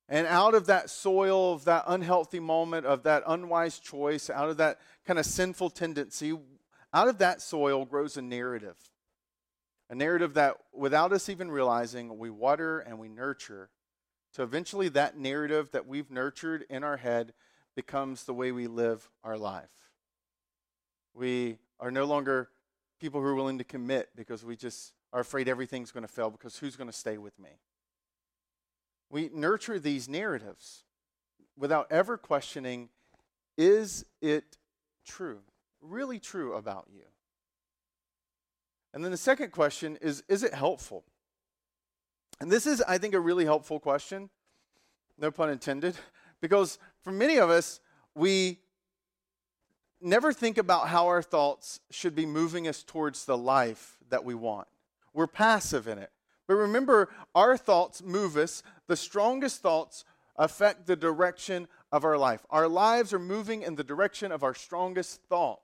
And 0.09 0.27
out 0.27 0.55
of 0.55 0.67
that 0.67 0.89
soil, 0.89 1.55
of 1.55 1.65
that 1.65 1.85
unhealthy 1.87 2.39
moment, 2.39 2.87
of 2.87 3.03
that 3.03 3.25
unwise 3.27 3.81
choice, 3.81 4.31
out 4.31 4.49
of 4.49 4.57
that 4.59 4.79
kind 5.05 5.19
of 5.19 5.27
sinful 5.27 5.71
tendency, 5.71 6.39
out 6.95 7.09
of 7.09 7.19
that 7.19 7.43
soil 7.43 7.85
grows 7.85 8.17
a 8.17 8.23
narrative. 8.23 8.77
A 9.91 9.95
narrative 9.95 10.35
that, 10.35 10.57
without 10.73 11.13
us 11.13 11.29
even 11.29 11.51
realizing, 11.51 12.19
we 12.19 12.31
water 12.31 12.81
and 12.81 12.99
we 12.99 13.09
nurture. 13.09 13.71
So 14.31 14.43
eventually, 14.43 14.89
that 14.91 15.17
narrative 15.19 15.71
that 15.73 15.87
we've 15.87 16.11
nurtured 16.11 16.65
in 16.69 16.85
our 16.85 16.97
head 16.97 17.33
becomes 17.75 18.25
the 18.25 18.35
way 18.35 18.53
we 18.53 18.67
live 18.67 19.09
our 19.23 19.37
life. 19.37 19.91
We 21.15 21.59
are 21.81 21.91
no 21.91 22.05
longer 22.05 22.49
people 23.01 23.21
who 23.21 23.27
are 23.27 23.35
willing 23.35 23.59
to 23.59 23.65
commit 23.65 24.11
because 24.17 24.45
we 24.45 24.57
just 24.57 24.93
are 25.13 25.21
afraid 25.21 25.49
everything's 25.49 25.93
going 25.93 26.03
to 26.03 26.13
fail 26.13 26.31
because 26.31 26.59
who's 26.59 26.77
going 26.77 26.91
to 26.91 26.97
stay 26.97 27.19
with 27.19 27.39
me? 27.39 27.51
We 29.11 29.31
nurture 29.33 29.79
these 29.79 30.09
narratives 30.09 30.85
without 31.57 31.87
ever 31.91 32.17
questioning 32.17 32.89
is 33.57 34.05
it 34.21 34.59
true, 35.07 35.39
really 35.81 36.19
true 36.19 36.55
about 36.55 36.89
you? 36.93 37.05
And 38.93 39.05
then 39.05 39.11
the 39.11 39.17
second 39.17 39.53
question 39.53 39.99
is 40.01 40.23
is 40.29 40.43
it 40.43 40.55
helpful? 40.55 41.05
And 42.41 42.51
this 42.51 42.67
is, 42.67 42.83
I 42.87 42.99
think, 42.99 43.15
a 43.15 43.21
really 43.21 43.45
helpful 43.45 43.81
question, 43.81 44.29
no 45.19 45.31
pun 45.31 45.51
intended, 45.51 45.97
because 46.41 46.79
for 47.03 47.13
many 47.13 47.39
of 47.39 47.49
us, 47.49 47.81
we 48.15 48.59
never 50.01 50.33
think 50.33 50.59
about 50.59 50.89
how 50.89 51.07
our 51.07 51.23
thoughts 51.23 51.81
should 51.91 52.15
be 52.15 52.27
moving 52.27 52.69
us 52.69 52.83
towards 52.83 53.25
the 53.25 53.37
life 53.37 53.97
that 54.11 54.25
we 54.25 54.35
want. 54.35 54.69
We're 55.17 55.27
passive 55.27 55.89
in 55.89 55.99
it. 55.99 56.11
But 56.47 56.57
remember, 56.57 57.09
our 57.35 57.57
thoughts 57.57 58.03
move 58.03 58.37
us. 58.37 58.63
The 58.87 58.97
strongest 58.97 59.63
thoughts 59.63 60.05
affect 60.37 60.87
the 60.87 60.95
direction 60.95 61.69
of 61.91 62.05
our 62.05 62.19
life. 62.19 62.45
Our 62.51 62.69
lives 62.69 63.15
are 63.15 63.19
moving 63.19 63.63
in 63.63 63.77
the 63.77 63.83
direction 63.83 64.31
of 64.31 64.43
our 64.45 64.55
strongest 64.55 65.23
thought. 65.23 65.61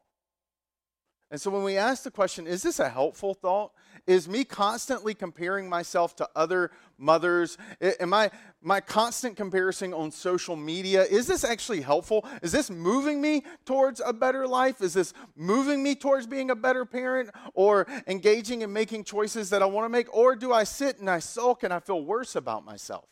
And 1.33 1.41
so 1.41 1.51
when 1.51 1.63
we 1.63 1.79
ask 1.79 2.03
the 2.03 2.11
question, 2.11 2.47
is 2.47 2.63
this 2.63 2.79
a 2.79 2.91
helpful 2.91 3.33
thought? 3.33 3.73
Is 4.07 4.29
me 4.29 4.45
constantly 4.45 5.15
comparing 5.15 5.67
myself 5.67 6.15
to 6.17 6.29
other 6.37 6.71
mothers? 6.99 7.57
Am 7.81 8.13
I 8.13 8.31
my 8.61 8.83
constant 8.83 9.35
comparison 9.35 9.95
on 9.95 10.11
social 10.11 10.57
media? 10.57 11.05
Is 11.05 11.27
this 11.27 11.43
actually 11.43 11.81
helpful? 11.81 12.27
Is 12.43 12.53
this 12.53 12.71
moving 12.71 13.23
me 13.23 13.45
towards 13.65 14.03
a 14.05 14.13
better 14.13 14.47
life? 14.47 14.83
Is 14.83 14.93
this 14.93 15.15
moving 15.35 15.83
me 15.83 15.95
towards 15.95 16.27
being 16.27 16.51
a 16.51 16.55
better 16.55 16.85
parent 16.85 17.31
or 17.55 17.87
engaging 18.07 18.61
in 18.61 18.71
making 18.71 19.05
choices 19.05 19.49
that 19.51 19.63
I 19.63 19.67
want 19.67 19.87
to 19.87 19.89
make? 19.89 20.15
Or 20.15 20.37
do 20.37 20.53
I 20.53 20.65
sit 20.65 20.99
and 20.99 21.09
I 21.09 21.21
sulk 21.21 21.63
and 21.63 21.73
I 21.73 21.81
feel 21.81 22.05
worse 22.05 22.37
about 22.37 22.63
myself? 22.63 23.07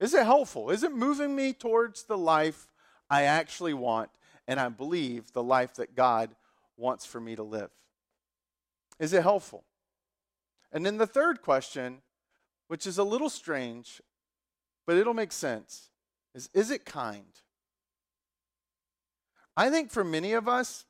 Is 0.00 0.12
it 0.12 0.24
helpful? 0.24 0.70
Is 0.70 0.82
it 0.82 0.90
moving 0.90 1.36
me 1.36 1.52
towards 1.52 2.02
the 2.02 2.18
life 2.18 2.66
I 3.08 3.22
actually 3.24 3.74
want 3.74 4.10
and 4.48 4.58
I 4.58 4.68
believe 4.70 5.32
the 5.32 5.42
life 5.44 5.74
that 5.74 5.94
God 5.94 6.34
wants 6.80 7.04
for 7.04 7.20
me 7.20 7.36
to 7.36 7.42
live? 7.42 7.70
Is 8.98 9.12
it 9.12 9.22
helpful? 9.22 9.64
And 10.72 10.84
then 10.84 10.98
the 10.98 11.06
third 11.06 11.42
question, 11.42 12.02
which 12.68 12.86
is 12.86 12.98
a 12.98 13.04
little 13.04 13.30
strange, 13.30 14.00
but 14.86 14.96
it'll 14.96 15.14
make 15.14 15.32
sense, 15.32 15.90
is 16.34 16.48
is 16.54 16.70
it 16.70 16.84
kind? 16.84 17.40
I 19.56 19.68
think 19.68 19.90
for 19.90 20.04
many 20.04 20.32
of 20.32 20.48
us, 20.48 20.86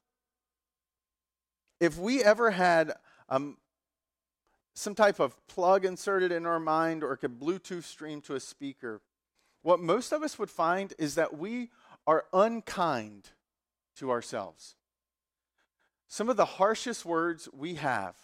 if 1.80 1.99
we 1.99 2.23
ever 2.23 2.50
had 2.50 2.92
um, 3.28 3.56
some 4.75 4.94
type 4.94 5.18
of 5.18 5.35
plug 5.49 5.85
inserted 5.85 6.30
in 6.30 6.47
our 6.47 6.61
mind 6.61 7.02
or 7.02 7.16
could 7.16 7.40
Bluetooth 7.40 7.85
stream 7.85 8.20
to 8.23 8.35
a 8.35 8.40
speaker, 8.40 9.00
what 9.62 9.80
most 9.80 10.12
of 10.12 10.23
us 10.23 10.38
would 10.38 10.50
find 10.50 10.92
is 10.99 11.14
that 11.16 11.37
we 11.37 11.70
are 12.06 12.26
unkind 12.32 13.30
to 13.97 14.11
ourselves. 14.11 14.76
Some 16.12 16.29
of 16.29 16.37
the 16.37 16.45
harshest 16.45 17.05
words 17.05 17.49
we 17.57 17.75
have, 17.76 18.17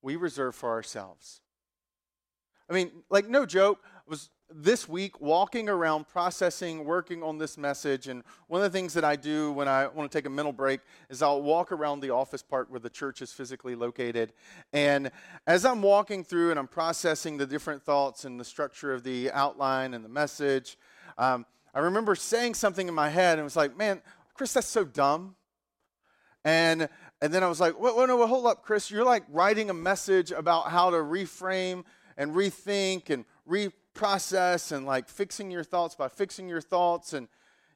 we 0.00 0.14
reserve 0.14 0.54
for 0.54 0.70
ourselves. 0.70 1.40
I 2.70 2.72
mean, 2.72 2.92
like, 3.10 3.28
no 3.28 3.44
joke, 3.44 3.80
I 3.84 4.02
was 4.06 4.30
this 4.48 4.88
week 4.88 5.20
walking 5.20 5.68
around 5.68 6.06
processing, 6.06 6.84
working 6.84 7.24
on 7.24 7.38
this 7.38 7.58
message. 7.58 8.06
And 8.06 8.22
one 8.46 8.62
of 8.62 8.72
the 8.72 8.78
things 8.78 8.94
that 8.94 9.02
I 9.02 9.16
do 9.16 9.50
when 9.50 9.66
I 9.66 9.88
want 9.88 10.08
to 10.08 10.16
take 10.16 10.24
a 10.24 10.30
mental 10.30 10.52
break 10.52 10.82
is 11.08 11.20
I'll 11.20 11.42
walk 11.42 11.72
around 11.72 11.98
the 11.98 12.10
office 12.10 12.44
part 12.44 12.70
where 12.70 12.78
the 12.78 12.90
church 12.90 13.22
is 13.22 13.32
physically 13.32 13.74
located. 13.74 14.32
And 14.72 15.10
as 15.48 15.64
I'm 15.64 15.82
walking 15.82 16.22
through 16.22 16.50
and 16.50 16.60
I'm 16.60 16.68
processing 16.68 17.38
the 17.38 17.46
different 17.46 17.82
thoughts 17.82 18.24
and 18.24 18.38
the 18.38 18.44
structure 18.44 18.92
of 18.92 19.02
the 19.02 19.32
outline 19.32 19.94
and 19.94 20.04
the 20.04 20.08
message, 20.08 20.78
um, 21.18 21.44
I 21.74 21.80
remember 21.80 22.14
saying 22.14 22.54
something 22.54 22.86
in 22.86 22.94
my 22.94 23.08
head 23.08 23.32
and 23.32 23.40
it 23.40 23.44
was 23.44 23.56
like, 23.56 23.76
man, 23.76 24.00
Chris, 24.34 24.52
that's 24.52 24.68
so 24.68 24.84
dumb. 24.84 25.34
And 26.44 26.88
and 27.22 27.34
then 27.34 27.42
I 27.44 27.48
was 27.48 27.60
like, 27.60 27.78
well, 27.78 28.06
no, 28.06 28.16
well, 28.16 28.26
hold 28.26 28.46
up, 28.46 28.62
Chris. 28.62 28.90
You're 28.90 29.04
like 29.04 29.24
writing 29.28 29.68
a 29.68 29.74
message 29.74 30.32
about 30.32 30.70
how 30.70 30.90
to 30.90 30.96
reframe 30.96 31.84
and 32.16 32.32
rethink 32.32 33.10
and 33.10 33.26
reprocess 33.48 34.72
and 34.72 34.86
like 34.86 35.08
fixing 35.08 35.50
your 35.50 35.64
thoughts 35.64 35.94
by 35.94 36.08
fixing 36.08 36.48
your 36.48 36.62
thoughts. 36.62 37.12
And 37.12 37.28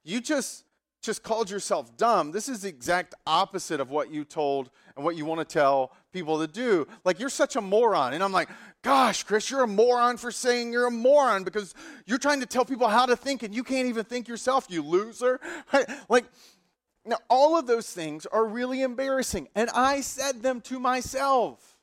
you 0.02 0.20
just 0.20 0.64
just 1.04 1.22
called 1.22 1.50
yourself 1.50 1.96
dumb. 1.96 2.32
This 2.32 2.48
is 2.48 2.62
the 2.62 2.68
exact 2.68 3.14
opposite 3.26 3.78
of 3.78 3.90
what 3.90 4.10
you 4.10 4.24
told 4.24 4.70
and 4.96 5.04
what 5.04 5.16
you 5.16 5.26
want 5.26 5.38
to 5.40 5.44
tell 5.44 5.92
people 6.12 6.38
to 6.40 6.46
do. 6.46 6.86
Like, 7.04 7.20
you're 7.20 7.28
such 7.28 7.56
a 7.56 7.60
moron. 7.60 8.14
And 8.14 8.24
I'm 8.24 8.32
like, 8.32 8.48
gosh, 8.82 9.22
Chris, 9.22 9.50
you're 9.50 9.62
a 9.62 9.68
moron 9.68 10.16
for 10.16 10.30
saying 10.30 10.72
you're 10.72 10.86
a 10.86 10.90
moron 10.90 11.44
because 11.44 11.74
you're 12.06 12.18
trying 12.18 12.40
to 12.40 12.46
tell 12.46 12.64
people 12.64 12.88
how 12.88 13.04
to 13.04 13.16
think 13.16 13.42
and 13.42 13.54
you 13.54 13.62
can't 13.62 13.86
even 13.86 14.04
think 14.04 14.28
yourself, 14.28 14.66
you 14.70 14.82
loser. 14.82 15.40
Like, 16.08 16.24
now, 17.06 17.18
all 17.28 17.58
of 17.58 17.66
those 17.66 17.90
things 17.90 18.24
are 18.26 18.46
really 18.46 18.82
embarrassing. 18.82 19.48
And 19.54 19.68
I 19.70 20.00
said 20.00 20.42
them 20.42 20.62
to 20.62 20.78
myself. 20.78 21.78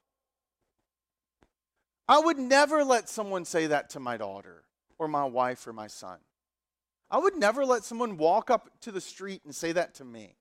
I 2.08 2.20
would 2.20 2.40
never 2.40 2.84
let 2.84 3.08
someone 3.08 3.46
say 3.46 3.68
that 3.68 3.92
to 3.92 4.00
my 4.00 4.18
daughter 4.18 4.63
or 4.98 5.08
my 5.08 5.25
wife 5.25 5.66
or 5.68 5.74
my 5.74 5.88
son. 5.88 6.18
I 7.10 7.20
would 7.20 7.36
never 7.36 7.66
let 7.66 7.84
someone 7.84 8.18
walk 8.18 8.50
up 8.50 8.70
to 8.82 8.92
the 8.92 9.01
street 9.01 9.42
and 9.46 9.54
say 9.54 9.72
that 9.74 9.94
to 9.96 10.06
me. 10.06 10.36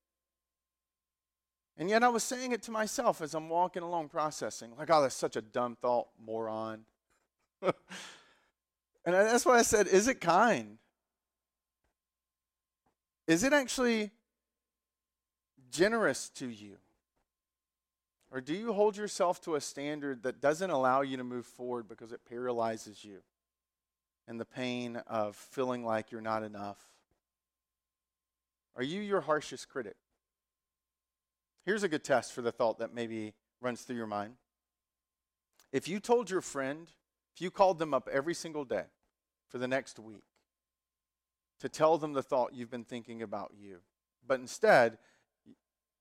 And 1.77 1.89
yet 1.89 2.03
I 2.03 2.09
was 2.09 2.25
saying 2.25 2.53
it 2.53 2.63
to 2.63 2.71
myself 2.71 3.21
as 3.21 3.35
I'm 3.35 3.49
walking 3.49 3.83
along 3.83 4.09
processing, 4.09 4.73
like, 4.79 4.91
oh, 4.91 5.03
that's 5.03 5.15
such 5.15 5.37
a 5.37 5.43
dumb 5.43 5.77
thought, 5.81 6.09
moron. 6.23 6.85
and 7.63 7.75
that's 9.05 9.45
why 9.45 9.59
I 9.59 9.63
said, 9.63 9.89
is 9.89 10.09
it 10.09 10.21
kind? 10.21 10.79
Is 13.27 13.45
it 13.45 13.53
actually 13.53 14.11
generous 15.71 16.29
to 16.31 16.49
you? 16.49 16.77
Or 18.33 18.41
do 18.41 18.55
you 18.55 18.73
hold 18.73 18.97
yourself 18.97 19.41
to 19.43 19.57
a 19.57 19.61
standard 19.61 20.23
that 20.23 20.41
doesn't 20.41 20.71
allow 20.71 21.01
you 21.01 21.17
to 21.17 21.25
move 21.25 21.47
forward 21.47 21.89
because 21.89 22.13
it 22.13 22.21
paralyzes 22.29 23.05
you 23.05 23.19
and 24.29 24.39
the 24.39 24.45
pain 24.45 24.97
of 25.09 25.35
feeling 25.35 25.85
like 25.85 26.13
you're 26.13 26.21
not 26.21 26.45
enough? 26.45 26.79
Are 28.77 28.85
you 28.85 29.01
your 29.01 29.23
harshest 29.23 29.69
critic? 29.69 29.97
Here's 31.65 31.83
a 31.83 31.89
good 31.89 32.05
test 32.05 32.33
for 32.33 32.41
the 32.41 32.53
thought 32.53 32.79
that 32.79 32.95
maybe 32.95 33.35
runs 33.61 33.83
through 33.83 33.97
your 33.97 34.07
mind. 34.07 34.35
If 35.73 35.89
you 35.89 36.01
told 36.01 36.31
your 36.31 36.41
friend, 36.41 36.89
if 37.35 37.41
you 37.41 37.51
called 37.51 37.79
them 37.79 37.93
up 37.93 38.09
every 38.11 38.35
single 38.35 38.65
day 38.65 38.85
for 39.49 39.59
the 39.59 39.69
next 39.69 39.99
week 39.99 40.25
to 41.59 41.69
tell 41.69 41.99
them 41.99 42.13
the 42.13 42.23
thought 42.23 42.55
you've 42.55 42.71
been 42.71 42.85
thinking 42.85 43.23
about 43.23 43.53
you, 43.61 43.79
but 44.27 44.41
instead 44.41 44.99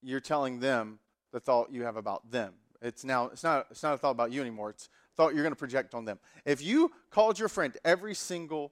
you're 0.02 0.20
telling 0.20 0.60
them 0.60 1.00
the 1.32 1.40
thought 1.40 1.72
you 1.72 1.84
have 1.84 1.96
about 1.96 2.32
them. 2.32 2.54
It's 2.82 3.04
now 3.04 3.28
it's 3.28 3.44
not 3.44 3.68
it's 3.72 3.84
not 3.84 3.94
a 3.94 3.98
thought 3.98 4.12
about 4.12 4.32
you 4.32 4.42
anymore. 4.42 4.70
It's 4.70 4.86
a 4.86 5.16
thought 5.16 5.34
you're 5.34 5.44
going 5.44 5.52
to 5.52 5.60
project 5.60 5.94
on 5.94 6.06
them. 6.06 6.20
If 6.46 6.64
you 6.64 6.92
called 7.12 7.38
your 7.38 7.50
friend 7.50 7.76
every 7.84 8.16
single 8.16 8.72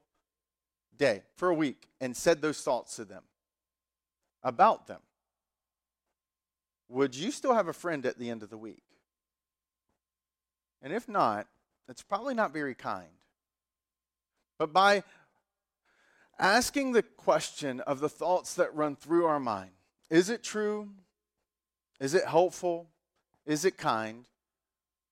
day 0.97 1.23
for 1.35 1.49
a 1.49 1.53
week 1.53 1.87
and 1.99 2.15
said 2.15 2.41
those 2.41 2.61
thoughts 2.61 2.95
to 2.95 3.05
them 3.05 3.23
about 4.43 4.87
them, 4.87 5.01
would 6.89 7.15
you 7.15 7.31
still 7.31 7.53
have 7.53 7.67
a 7.67 7.73
friend 7.73 8.05
at 8.05 8.17
the 8.17 8.29
end 8.29 8.43
of 8.43 8.49
the 8.49 8.57
week? 8.57 8.83
And 10.81 10.93
if 10.93 11.09
not, 11.09 11.47
it's 11.89 12.03
probably 12.03 12.33
not 12.33 12.53
very 12.53 12.75
kind. 12.75 13.09
But 14.57 14.71
by 14.71 15.03
asking 16.39 16.93
the 16.93 17.03
question 17.03 17.81
of 17.81 17.99
the 17.99 18.09
thoughts 18.09 18.53
that 18.55 18.73
run 18.75 18.95
through 18.95 19.25
our 19.25 19.39
mind, 19.39 19.71
is 20.09 20.29
it 20.29 20.43
true? 20.43 20.89
Is 21.99 22.13
it 22.13 22.25
helpful? 22.25 22.89
Is 23.45 23.65
it 23.65 23.77
kind? 23.77 24.25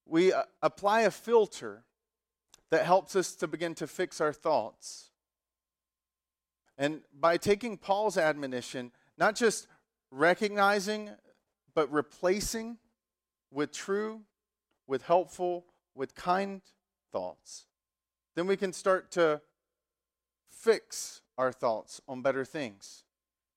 We 0.06 0.34
uh, 0.34 0.44
apply 0.62 1.02
a 1.02 1.12
filter 1.12 1.84
that 2.70 2.86
helps 2.86 3.16
us 3.16 3.34
to 3.36 3.48
begin 3.48 3.74
to 3.76 3.88
fix 3.88 4.20
our 4.22 4.34
thoughts. 4.34 5.10
And 6.78 7.02
by 7.18 7.38
taking 7.38 7.78
Paul's 7.78 8.18
admonition, 8.18 8.92
not 9.18 9.36
just 9.36 9.68
recognizing 10.12 11.10
but 11.74 11.92
replacing 11.92 12.78
with 13.52 13.72
true, 13.72 14.22
with 14.88 15.04
helpful, 15.04 15.66
with 15.94 16.16
kind 16.16 16.62
thoughts, 17.12 17.66
then 18.36 18.48
we 18.48 18.58
can 18.58 18.74
start 18.74 19.12
to 19.12 19.42
fix 20.50 21.22
our 21.38 21.52
thoughts 21.52 22.02
on 22.08 22.22
better 22.22 22.46
things. 22.46 23.04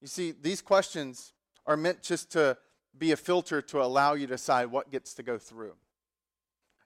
You 0.01 0.09
see, 0.09 0.33
these 0.33 0.61
questions 0.61 1.33
are 1.67 1.77
meant 1.77 2.03
just 2.03 2.31
to 2.33 2.57
be 2.99 3.13
a 3.13 3.17
filter 3.17 3.63
to 3.63 3.83
allow 3.83 4.15
you 4.15 4.27
to 4.27 4.35
decide 4.35 4.67
what 4.67 4.91
gets 4.91 5.15
to 5.15 5.23
go 5.23 5.39
through. 5.39 5.75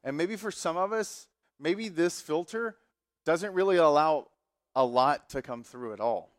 And 0.05 0.17
maybe 0.17 0.37
for 0.37 0.51
some 0.51 0.77
of 0.77 0.93
us, 0.93 1.29
maybe 1.59 1.89
this 1.89 2.21
filter 2.21 2.77
doesn't 3.25 3.55
really 3.55 3.77
allow 3.77 4.29
a 4.75 4.85
lot 4.85 5.31
to 5.31 5.43
come 5.43 5.63
through 5.63 5.93
at 5.93 6.01
all. 6.01 6.31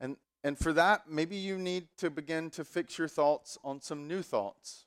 And 0.00 0.16
and 0.44 0.56
for 0.56 0.72
that, 0.74 1.10
maybe 1.10 1.34
you 1.34 1.58
need 1.58 1.88
to 1.98 2.08
begin 2.08 2.50
to 2.50 2.64
fix 2.64 2.98
your 2.98 3.08
thoughts 3.08 3.58
on 3.64 3.80
some 3.80 4.06
new 4.06 4.22
thoughts, 4.22 4.84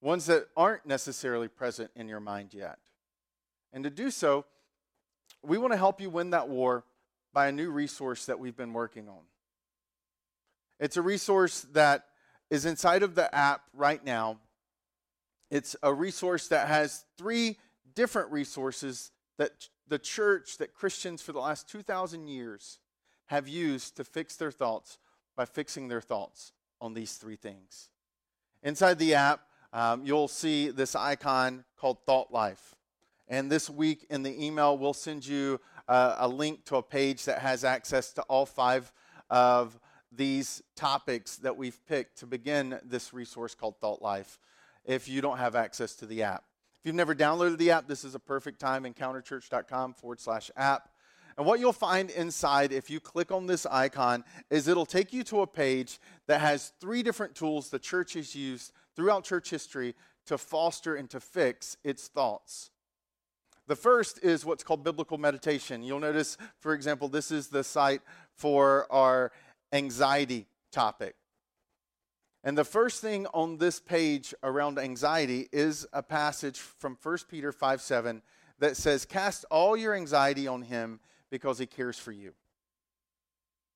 ones 0.00 0.26
that 0.26 0.48
aren't 0.56 0.84
necessarily 0.86 1.46
present 1.46 1.90
in 1.94 2.08
your 2.08 2.18
mind 2.18 2.52
yet. 2.52 2.78
And 3.72 3.84
to 3.84 3.90
do 3.90 4.10
so, 4.10 4.44
we 5.42 5.56
want 5.56 5.72
to 5.72 5.76
help 5.76 6.00
you 6.00 6.10
win 6.10 6.30
that 6.30 6.48
war 6.48 6.84
by 7.32 7.46
a 7.46 7.52
new 7.52 7.70
resource 7.70 8.26
that 8.26 8.40
we've 8.40 8.56
been 8.56 8.72
working 8.72 9.08
on. 9.08 9.22
It's 10.80 10.96
a 10.96 11.02
resource 11.02 11.66
that 11.72 12.06
is 12.50 12.64
inside 12.66 13.02
of 13.02 13.14
the 13.14 13.32
app 13.34 13.62
right 13.72 14.04
now. 14.04 14.38
It's 15.50 15.76
a 15.82 15.92
resource 15.92 16.48
that 16.48 16.68
has 16.68 17.04
three 17.16 17.58
different 17.94 18.30
resources 18.30 19.10
that 19.38 19.68
the 19.88 19.98
church, 19.98 20.58
that 20.58 20.74
Christians 20.74 21.22
for 21.22 21.32
the 21.32 21.40
last 21.40 21.68
2,000 21.68 22.28
years 22.28 22.78
have 23.26 23.48
used 23.48 23.96
to 23.96 24.04
fix 24.04 24.36
their 24.36 24.50
thoughts 24.50 24.98
by 25.36 25.44
fixing 25.44 25.88
their 25.88 26.00
thoughts 26.00 26.52
on 26.80 26.94
these 26.94 27.14
three 27.14 27.36
things. 27.36 27.90
Inside 28.62 28.98
the 28.98 29.14
app, 29.14 29.42
um, 29.72 30.04
you'll 30.04 30.28
see 30.28 30.68
this 30.68 30.94
icon 30.94 31.64
called 31.76 31.98
Thought 32.04 32.32
Life. 32.32 32.74
And 33.28 33.50
this 33.50 33.70
week 33.70 34.06
in 34.10 34.22
the 34.22 34.44
email, 34.44 34.76
we'll 34.76 34.92
send 34.92 35.24
you 35.24 35.60
uh, 35.88 36.16
a 36.18 36.28
link 36.28 36.64
to 36.66 36.76
a 36.76 36.82
page 36.82 37.24
that 37.24 37.38
has 37.38 37.64
access 37.64 38.12
to 38.14 38.22
all 38.22 38.46
five 38.46 38.92
of 39.28 39.78
these 40.12 40.62
topics 40.76 41.36
that 41.36 41.56
we've 41.56 41.78
picked 41.86 42.18
to 42.18 42.26
begin 42.26 42.78
this 42.84 43.12
resource 43.12 43.54
called 43.54 43.76
Thought 43.80 44.02
Life 44.02 44.38
if 44.84 45.08
you 45.08 45.20
don't 45.20 45.38
have 45.38 45.54
access 45.54 45.94
to 45.96 46.06
the 46.06 46.22
app. 46.22 46.44
If 46.80 46.86
you've 46.86 46.94
never 46.94 47.14
downloaded 47.14 47.58
the 47.58 47.70
app, 47.72 47.86
this 47.86 48.04
is 48.04 48.14
a 48.14 48.18
perfect 48.18 48.58
time. 48.58 48.84
Encounterchurch.com 48.84 49.94
forward 49.94 50.20
slash 50.20 50.50
app. 50.56 50.88
And 51.36 51.46
what 51.46 51.60
you'll 51.60 51.72
find 51.72 52.10
inside, 52.10 52.72
if 52.72 52.90
you 52.90 53.00
click 53.00 53.30
on 53.30 53.46
this 53.46 53.66
icon, 53.66 54.24
is 54.50 54.66
it'll 54.66 54.86
take 54.86 55.12
you 55.12 55.22
to 55.24 55.42
a 55.42 55.46
page 55.46 56.00
that 56.26 56.40
has 56.40 56.72
three 56.80 57.02
different 57.02 57.34
tools 57.34 57.70
the 57.70 57.78
church 57.78 58.14
has 58.14 58.34
used 58.34 58.72
throughout 58.96 59.24
church 59.24 59.50
history 59.50 59.94
to 60.26 60.36
foster 60.36 60.96
and 60.96 61.08
to 61.10 61.20
fix 61.20 61.76
its 61.84 62.08
thoughts. 62.08 62.70
The 63.66 63.76
first 63.76 64.24
is 64.24 64.44
what's 64.44 64.64
called 64.64 64.82
biblical 64.82 65.16
meditation. 65.16 65.82
You'll 65.82 66.00
notice, 66.00 66.36
for 66.58 66.74
example, 66.74 67.08
this 67.08 67.30
is 67.30 67.48
the 67.48 67.62
site 67.62 68.00
for 68.34 68.86
our 68.90 69.30
anxiety 69.72 70.46
topic. 70.72 71.14
And 72.42 72.56
the 72.56 72.64
first 72.64 73.02
thing 73.02 73.26
on 73.34 73.58
this 73.58 73.80
page 73.80 74.34
around 74.42 74.78
anxiety 74.78 75.48
is 75.52 75.86
a 75.92 76.02
passage 76.02 76.58
from 76.58 76.96
1 77.02 77.18
Peter 77.28 77.52
5 77.52 77.80
7 77.80 78.22
that 78.60 78.76
says, 78.76 79.04
Cast 79.04 79.44
all 79.50 79.76
your 79.76 79.94
anxiety 79.94 80.46
on 80.46 80.62
him 80.62 81.00
because 81.30 81.58
he 81.58 81.66
cares 81.66 81.98
for 81.98 82.12
you. 82.12 82.32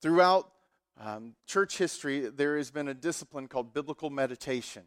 Throughout 0.01 0.51
um, 0.99 1.35
church 1.47 1.77
history, 1.77 2.29
there 2.31 2.57
has 2.57 2.71
been 2.71 2.89
a 2.89 2.95
discipline 2.95 3.49
called 3.49 3.75
biblical 3.75 4.11
meditation. 4.11 4.83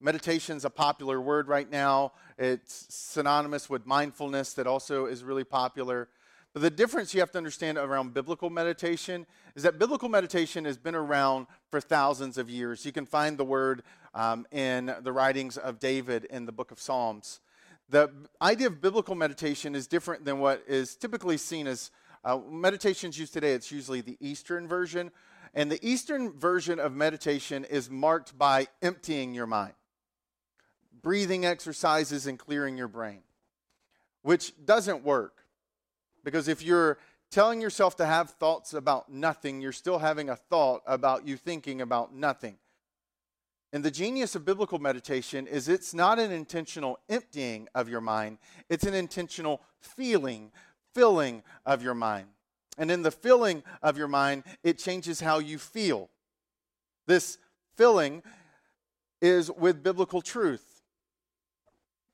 Meditation 0.00 0.56
is 0.56 0.64
a 0.64 0.70
popular 0.70 1.20
word 1.20 1.48
right 1.48 1.68
now. 1.68 2.12
It's 2.38 2.86
synonymous 2.88 3.68
with 3.68 3.84
mindfulness, 3.84 4.54
that 4.54 4.66
also 4.66 5.06
is 5.06 5.24
really 5.24 5.44
popular. 5.44 6.08
But 6.54 6.62
the 6.62 6.70
difference 6.70 7.14
you 7.14 7.20
have 7.20 7.30
to 7.32 7.38
understand 7.38 7.78
around 7.78 8.14
biblical 8.14 8.50
meditation 8.50 9.26
is 9.54 9.62
that 9.64 9.78
biblical 9.78 10.08
meditation 10.08 10.64
has 10.64 10.76
been 10.76 10.94
around 10.94 11.46
for 11.70 11.80
thousands 11.80 12.38
of 12.38 12.48
years. 12.48 12.86
You 12.86 12.92
can 12.92 13.06
find 13.06 13.36
the 13.36 13.44
word 13.44 13.82
um, 14.14 14.46
in 14.50 14.94
the 15.02 15.12
writings 15.12 15.56
of 15.56 15.78
David 15.78 16.24
in 16.24 16.46
the 16.46 16.52
book 16.52 16.70
of 16.70 16.80
Psalms. 16.80 17.40
The 17.90 18.10
idea 18.42 18.66
of 18.66 18.80
biblical 18.80 19.14
meditation 19.14 19.74
is 19.74 19.86
different 19.86 20.24
than 20.24 20.40
what 20.40 20.62
is 20.66 20.96
typically 20.96 21.36
seen 21.36 21.66
as 21.66 21.90
uh, 22.24 22.38
meditations 22.50 23.18
used 23.18 23.32
today. 23.32 23.52
It's 23.52 23.70
usually 23.70 24.00
the 24.00 24.16
Eastern 24.20 24.66
version. 24.66 25.10
And 25.54 25.70
the 25.70 25.78
Eastern 25.86 26.32
version 26.32 26.78
of 26.78 26.92
meditation 26.94 27.64
is 27.64 27.88
marked 27.88 28.36
by 28.36 28.68
emptying 28.82 29.34
your 29.34 29.46
mind, 29.46 29.72
breathing 31.02 31.46
exercises, 31.46 32.26
and 32.26 32.38
clearing 32.38 32.76
your 32.76 32.88
brain, 32.88 33.20
which 34.22 34.52
doesn't 34.64 35.04
work. 35.04 35.44
Because 36.28 36.46
if 36.46 36.62
you're 36.62 36.98
telling 37.30 37.58
yourself 37.58 37.96
to 37.96 38.04
have 38.04 38.28
thoughts 38.32 38.74
about 38.74 39.10
nothing, 39.10 39.62
you're 39.62 39.72
still 39.72 39.98
having 39.98 40.28
a 40.28 40.36
thought 40.36 40.82
about 40.86 41.26
you 41.26 41.38
thinking 41.38 41.80
about 41.80 42.14
nothing. 42.14 42.58
And 43.72 43.82
the 43.82 43.90
genius 43.90 44.34
of 44.34 44.44
biblical 44.44 44.78
meditation 44.78 45.46
is 45.46 45.70
it's 45.70 45.94
not 45.94 46.18
an 46.18 46.30
intentional 46.30 46.98
emptying 47.08 47.66
of 47.74 47.88
your 47.88 48.02
mind, 48.02 48.36
it's 48.68 48.84
an 48.84 48.92
intentional 48.92 49.62
feeling, 49.80 50.52
filling 50.94 51.42
of 51.64 51.82
your 51.82 51.94
mind. 51.94 52.26
And 52.76 52.90
in 52.90 53.00
the 53.00 53.10
filling 53.10 53.62
of 53.82 53.96
your 53.96 54.06
mind, 54.06 54.44
it 54.62 54.76
changes 54.76 55.20
how 55.20 55.38
you 55.38 55.56
feel. 55.56 56.10
This 57.06 57.38
filling 57.74 58.22
is 59.22 59.50
with 59.50 59.82
biblical 59.82 60.20
truth. 60.20 60.78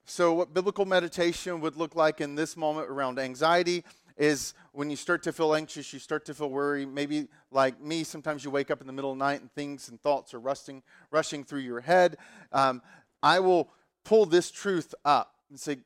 So, 0.07 0.35
what 0.35 0.53
biblical 0.53 0.85
meditation 0.85 1.61
would 1.62 1.77
look 1.77 1.96
like 1.96 2.20
in 2.20 2.35
this 2.35 2.57
moment 2.57 2.90
around 2.90 3.18
anxiety 3.18 3.85
is 4.16 4.55
when 4.72 4.90
you 4.90 4.96
start 4.96 5.22
to 5.24 5.33
feel 5.33 5.55
anxious, 5.55 5.92
you 5.92 5.98
start 5.98 6.24
to 6.27 6.35
feel 6.35 6.50
worried. 6.50 6.88
Maybe 6.88 7.29
like 7.50 7.81
me, 7.81 8.05
sometimes 8.05 8.44
you 8.44 8.50
wake 8.50 8.70
up 8.70 8.81
in 8.81 8.87
the 8.87 8.92
middle 8.92 9.12
of 9.12 9.18
the 9.18 9.24
night 9.24 9.40
and 9.40 9.53
things 9.53 9.88
and 9.88 10.00
thoughts 10.00 10.35
are 10.35 10.40
rushing, 10.40 10.83
rushing 11.11 11.44
through 11.44 11.61
your 11.61 11.81
head. 11.81 12.16
Um, 12.53 12.83
I 13.22 13.40
will 13.40 13.70
pull 14.05 14.27
this 14.27 14.50
truth 14.50 14.94
up 15.05 15.35
and 15.50 15.59
say, 15.59 15.79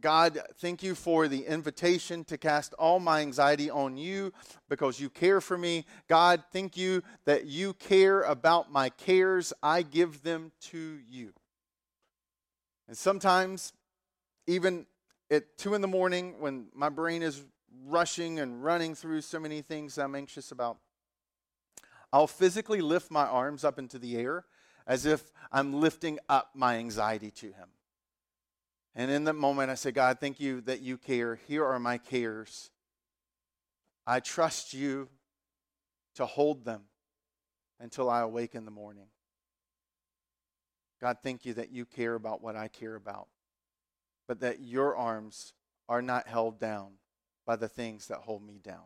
God, 0.00 0.38
thank 0.58 0.82
you 0.82 0.94
for 0.94 1.26
the 1.26 1.44
invitation 1.46 2.24
to 2.24 2.36
cast 2.36 2.74
all 2.74 3.00
my 3.00 3.20
anxiety 3.20 3.70
on 3.70 3.96
you 3.96 4.32
because 4.68 5.00
you 5.00 5.08
care 5.08 5.40
for 5.40 5.56
me. 5.56 5.86
God, 6.08 6.42
thank 6.52 6.76
you 6.76 7.02
that 7.24 7.46
you 7.46 7.72
care 7.74 8.22
about 8.22 8.70
my 8.70 8.90
cares. 8.90 9.52
I 9.62 9.82
give 9.82 10.22
them 10.22 10.52
to 10.70 10.98
you. 11.08 11.32
And 12.88 12.96
sometimes, 12.96 13.72
even 14.46 14.86
at 15.30 15.56
two 15.56 15.74
in 15.74 15.80
the 15.80 15.88
morning, 15.88 16.34
when 16.38 16.66
my 16.74 16.88
brain 16.88 17.22
is 17.22 17.42
rushing 17.86 18.40
and 18.40 18.62
running 18.62 18.94
through 18.94 19.20
so 19.20 19.38
many 19.38 19.62
things 19.62 19.98
I'm 19.98 20.14
anxious 20.14 20.50
about, 20.50 20.78
I'll 22.12 22.26
physically 22.26 22.80
lift 22.80 23.10
my 23.10 23.24
arms 23.24 23.64
up 23.64 23.78
into 23.78 23.98
the 23.98 24.16
air 24.16 24.44
as 24.86 25.06
if 25.06 25.32
I'm 25.52 25.80
lifting 25.80 26.18
up 26.28 26.50
my 26.54 26.76
anxiety 26.76 27.30
to 27.32 27.46
Him. 27.46 27.68
And 28.94 29.10
in 29.10 29.24
that 29.24 29.34
moment, 29.34 29.70
I 29.70 29.74
say, 29.74 29.90
God, 29.92 30.18
thank 30.20 30.40
you 30.40 30.62
that 30.62 30.80
you 30.80 30.96
care. 30.96 31.38
Here 31.48 31.64
are 31.64 31.78
my 31.78 31.98
cares. 31.98 32.70
I 34.06 34.20
trust 34.20 34.72
you 34.72 35.08
to 36.14 36.24
hold 36.24 36.64
them 36.64 36.82
until 37.78 38.08
I 38.08 38.20
awake 38.20 38.54
in 38.54 38.64
the 38.64 38.70
morning. 38.70 39.08
God, 41.00 41.18
thank 41.22 41.44
you 41.44 41.54
that 41.54 41.70
you 41.70 41.84
care 41.84 42.14
about 42.14 42.42
what 42.42 42.56
I 42.56 42.68
care 42.68 42.94
about, 42.94 43.28
but 44.26 44.40
that 44.40 44.60
your 44.60 44.96
arms 44.96 45.52
are 45.88 46.00
not 46.00 46.26
held 46.26 46.58
down 46.58 46.92
by 47.46 47.56
the 47.56 47.68
things 47.68 48.08
that 48.08 48.18
hold 48.18 48.46
me 48.46 48.58
down. 48.62 48.84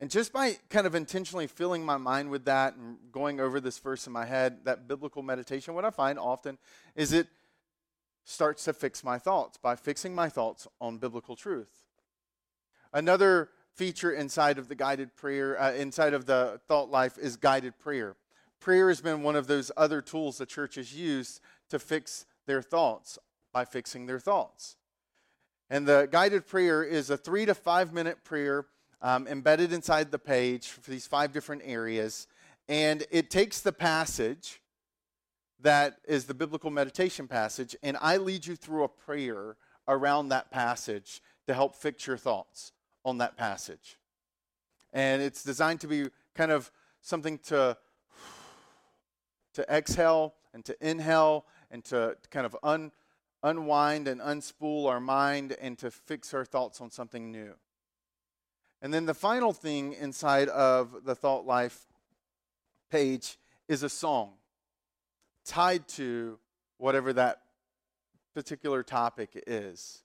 And 0.00 0.10
just 0.10 0.32
by 0.32 0.56
kind 0.70 0.86
of 0.86 0.94
intentionally 0.94 1.46
filling 1.46 1.84
my 1.84 1.96
mind 1.96 2.30
with 2.30 2.44
that 2.46 2.74
and 2.74 2.96
going 3.12 3.40
over 3.40 3.60
this 3.60 3.78
verse 3.78 4.06
in 4.06 4.12
my 4.12 4.24
head, 4.24 4.64
that 4.64 4.88
biblical 4.88 5.22
meditation, 5.22 5.74
what 5.74 5.84
I 5.84 5.90
find 5.90 6.18
often 6.18 6.58
is 6.96 7.12
it 7.12 7.28
starts 8.24 8.64
to 8.64 8.72
fix 8.72 9.04
my 9.04 9.18
thoughts 9.18 9.56
by 9.56 9.76
fixing 9.76 10.14
my 10.14 10.28
thoughts 10.28 10.66
on 10.80 10.98
biblical 10.98 11.36
truth. 11.36 11.84
Another 12.92 13.50
feature 13.74 14.12
inside 14.12 14.58
of 14.58 14.68
the 14.68 14.74
guided 14.74 15.14
prayer, 15.16 15.60
uh, 15.60 15.72
inside 15.72 16.14
of 16.14 16.26
the 16.26 16.60
thought 16.66 16.90
life, 16.90 17.18
is 17.18 17.36
guided 17.36 17.78
prayer. 17.78 18.16
Prayer 18.60 18.88
has 18.88 19.00
been 19.00 19.22
one 19.22 19.36
of 19.36 19.46
those 19.46 19.70
other 19.76 20.00
tools 20.00 20.38
the 20.38 20.46
church 20.46 20.76
has 20.76 20.94
used 20.94 21.40
to 21.68 21.78
fix 21.78 22.24
their 22.46 22.62
thoughts 22.62 23.18
by 23.52 23.64
fixing 23.64 24.06
their 24.06 24.20
thoughts. 24.20 24.76
And 25.74 25.88
the 25.88 26.08
guided 26.08 26.46
prayer 26.46 26.84
is 26.84 27.10
a 27.10 27.16
three 27.16 27.46
to 27.46 27.52
five 27.52 27.92
minute 27.92 28.22
prayer 28.22 28.64
um, 29.02 29.26
embedded 29.26 29.72
inside 29.72 30.12
the 30.12 30.20
page 30.20 30.68
for 30.68 30.88
these 30.88 31.04
five 31.04 31.32
different 31.32 31.62
areas. 31.64 32.28
And 32.68 33.04
it 33.10 33.28
takes 33.28 33.60
the 33.60 33.72
passage 33.72 34.60
that 35.62 35.96
is 36.06 36.26
the 36.26 36.34
biblical 36.34 36.70
meditation 36.70 37.26
passage, 37.26 37.74
and 37.82 37.96
I 38.00 38.18
lead 38.18 38.46
you 38.46 38.54
through 38.54 38.84
a 38.84 38.88
prayer 38.88 39.56
around 39.88 40.28
that 40.28 40.52
passage 40.52 41.20
to 41.48 41.54
help 41.54 41.74
fix 41.74 42.06
your 42.06 42.18
thoughts 42.18 42.70
on 43.04 43.18
that 43.18 43.36
passage. 43.36 43.98
And 44.92 45.22
it's 45.22 45.42
designed 45.42 45.80
to 45.80 45.88
be 45.88 46.06
kind 46.36 46.52
of 46.52 46.70
something 47.00 47.36
to 47.48 47.76
to 49.54 49.62
exhale 49.68 50.34
and 50.52 50.64
to 50.66 50.76
inhale 50.80 51.46
and 51.72 51.84
to 51.86 52.16
kind 52.30 52.46
of 52.46 52.56
un, 52.62 52.92
unwind 53.44 54.08
and 54.08 54.20
unspool 54.20 54.88
our 54.88 54.98
mind 54.98 55.54
and 55.60 55.78
to 55.78 55.90
fix 55.90 56.34
our 56.34 56.44
thoughts 56.44 56.80
on 56.80 56.90
something 56.90 57.30
new. 57.30 57.54
And 58.82 58.92
then 58.92 59.06
the 59.06 59.14
final 59.14 59.52
thing 59.52 59.92
inside 59.92 60.48
of 60.48 61.04
the 61.04 61.14
thought 61.14 61.46
life 61.46 61.86
page 62.90 63.38
is 63.68 63.82
a 63.82 63.88
song 63.88 64.32
tied 65.44 65.86
to 65.88 66.38
whatever 66.78 67.12
that 67.12 67.42
particular 68.34 68.82
topic 68.82 69.30
is. 69.46 70.02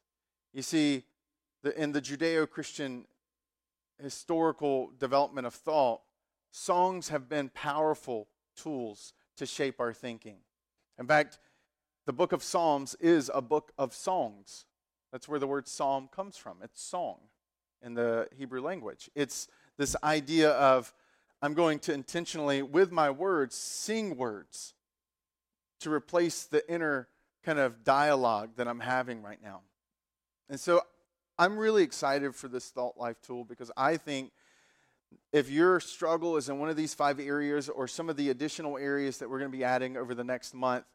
You 0.54 0.62
see, 0.62 1.04
the, 1.64 1.82
in 1.82 1.94
the 1.94 2.02
Judeo 2.02 2.50
Christian 2.50 3.06
historical 4.02 4.92
development 5.00 5.48
of 5.48 5.54
thought, 5.54 6.02
songs 6.52 7.10
have 7.10 7.30
been 7.30 7.50
powerful 7.50 8.28
tools 8.56 9.14
to 9.38 9.46
shape 9.46 9.80
our 9.80 9.94
thinking. 9.94 10.38
In 10.98 11.08
fact, 11.08 11.40
the 12.10 12.14
book 12.14 12.32
of 12.32 12.42
Psalms 12.42 12.96
is 13.00 13.30
a 13.36 13.40
book 13.40 13.72
of 13.78 13.94
songs. 13.94 14.66
That's 15.12 15.28
where 15.28 15.38
the 15.38 15.46
word 15.46 15.68
psalm 15.68 16.10
comes 16.12 16.38
from. 16.38 16.58
It's 16.64 16.82
song 16.82 17.20
in 17.84 17.94
the 17.94 18.28
Hebrew 18.36 18.62
language. 18.62 19.12
It's 19.14 19.48
this 19.78 19.96
idea 20.04 20.50
of 20.54 20.92
I'm 21.44 21.54
going 21.54 21.78
to 21.82 21.94
intentionally, 21.94 22.64
with 22.64 22.92
my 22.92 23.12
words, 23.12 23.54
sing 23.54 24.18
words 24.18 24.74
to 25.82 25.94
replace 25.94 26.46
the 26.46 26.68
inner 26.68 27.10
kind 27.44 27.60
of 27.60 27.84
dialogue 27.84 28.54
that 28.56 28.68
I'm 28.68 28.80
having 28.80 29.22
right 29.22 29.38
now. 29.44 29.62
And 30.50 30.60
so 30.60 30.82
I'm 31.38 31.60
really 31.60 31.84
excited 31.84 32.34
for 32.34 32.48
this 32.48 32.72
Thought 32.72 32.98
Life 32.98 33.22
tool 33.22 33.44
because 33.44 33.70
I 33.78 33.98
think 33.98 34.32
if 35.32 35.52
your 35.52 35.80
struggle 35.80 36.38
is 36.38 36.50
in 36.50 36.58
one 36.58 36.70
of 36.70 36.76
these 36.76 36.96
five 36.96 37.20
areas 37.20 37.70
or 37.70 37.88
some 37.88 38.10
of 38.10 38.18
the 38.18 38.32
additional 38.32 38.80
areas 38.80 39.20
that 39.20 39.30
we're 39.30 39.38
going 39.38 39.52
to 39.52 39.56
be 39.56 39.64
adding 39.64 39.96
over 39.96 40.16
the 40.16 40.24
next 40.24 40.56
month, 40.56 40.86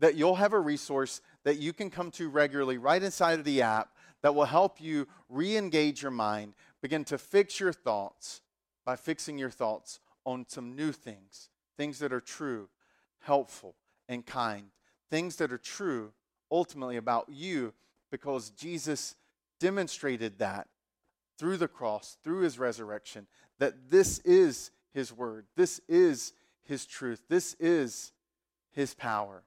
that 0.00 0.16
you'll 0.16 0.34
have 0.34 0.52
a 0.52 0.60
resource 0.60 1.20
that 1.44 1.58
you 1.58 1.72
can 1.72 1.90
come 1.90 2.10
to 2.10 2.28
regularly 2.28 2.78
right 2.78 3.02
inside 3.02 3.38
of 3.38 3.44
the 3.44 3.62
app 3.62 3.90
that 4.22 4.34
will 4.34 4.44
help 4.46 4.80
you 4.80 5.06
re 5.28 5.56
engage 5.56 6.02
your 6.02 6.10
mind, 6.10 6.54
begin 6.82 7.04
to 7.04 7.18
fix 7.18 7.60
your 7.60 7.72
thoughts 7.72 8.42
by 8.84 8.96
fixing 8.96 9.38
your 9.38 9.50
thoughts 9.50 10.00
on 10.24 10.44
some 10.48 10.74
new 10.74 10.92
things, 10.92 11.48
things 11.76 11.98
that 11.98 12.12
are 12.12 12.20
true, 12.20 12.68
helpful, 13.20 13.74
and 14.08 14.26
kind, 14.26 14.64
things 15.10 15.36
that 15.36 15.52
are 15.52 15.58
true 15.58 16.12
ultimately 16.50 16.96
about 16.96 17.26
you 17.28 17.72
because 18.10 18.50
Jesus 18.50 19.14
demonstrated 19.60 20.38
that 20.38 20.66
through 21.38 21.56
the 21.56 21.68
cross, 21.68 22.16
through 22.24 22.40
his 22.40 22.58
resurrection, 22.58 23.26
that 23.58 23.90
this 23.90 24.18
is 24.20 24.70
his 24.92 25.12
word, 25.12 25.46
this 25.56 25.80
is 25.88 26.32
his 26.64 26.86
truth, 26.86 27.22
this 27.28 27.54
is 27.60 28.12
his 28.72 28.94
power 28.94 29.44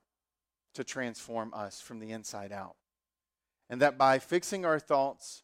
to 0.74 0.84
transform 0.84 1.54
us 1.54 1.82
from 1.82 2.00
the 2.00 2.12
inside 2.12 2.52
out. 2.52 2.76
And 3.70 3.82
that 3.82 3.98
by 3.98 4.20
fixing 4.20 4.66
our 4.66 4.80
thoughts 4.80 5.44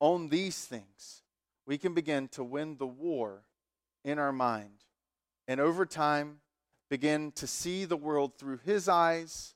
on 0.00 0.28
these 0.28 0.64
things, 0.64 1.22
we 1.66 1.78
can 1.78 1.94
begin 1.94 2.28
to 2.28 2.44
win 2.44 2.76
the 2.78 2.86
war 2.86 3.44
in 4.04 4.18
our 4.18 4.32
mind. 4.32 4.84
And 5.46 5.60
over 5.60 5.84
time, 5.84 6.38
begin 6.88 7.32
to 7.32 7.46
see 7.46 7.84
the 7.84 7.96
world 7.96 8.38
through 8.38 8.60
his 8.64 8.88
eyes, 8.88 9.54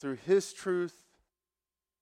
through 0.00 0.18
his 0.26 0.52
truth, 0.52 1.04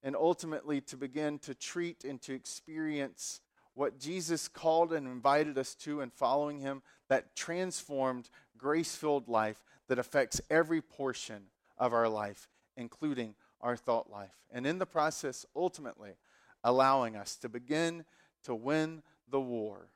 and 0.02 0.14
ultimately 0.14 0.80
to 0.82 0.96
begin 0.96 1.38
to 1.40 1.54
treat 1.54 2.04
and 2.04 2.20
to 2.22 2.34
experience 2.34 3.40
what 3.74 3.98
Jesus 3.98 4.48
called 4.48 4.92
and 4.92 5.06
invited 5.06 5.58
us 5.58 5.74
to 5.74 6.00
in 6.00 6.10
following 6.10 6.60
him 6.60 6.82
that 7.08 7.34
transformed, 7.34 8.30
grace 8.56 8.94
filled 8.94 9.28
life 9.28 9.62
that 9.88 9.98
affects 9.98 10.40
every 10.48 10.80
portion 10.80 11.42
of 11.78 11.92
our 11.92 12.08
life, 12.08 12.48
including 12.76 13.34
our 13.60 13.76
thought 13.76 14.10
life. 14.10 14.34
And 14.50 14.66
in 14.66 14.78
the 14.78 14.86
process, 14.86 15.46
ultimately, 15.54 16.16
allowing 16.62 17.16
us 17.16 17.36
to 17.36 17.48
begin 17.48 18.04
to 18.44 18.54
win 18.54 19.02
the 19.28 19.40
war 19.40 19.88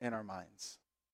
in 0.00 0.12
our 0.14 0.24
minds. 0.24 0.78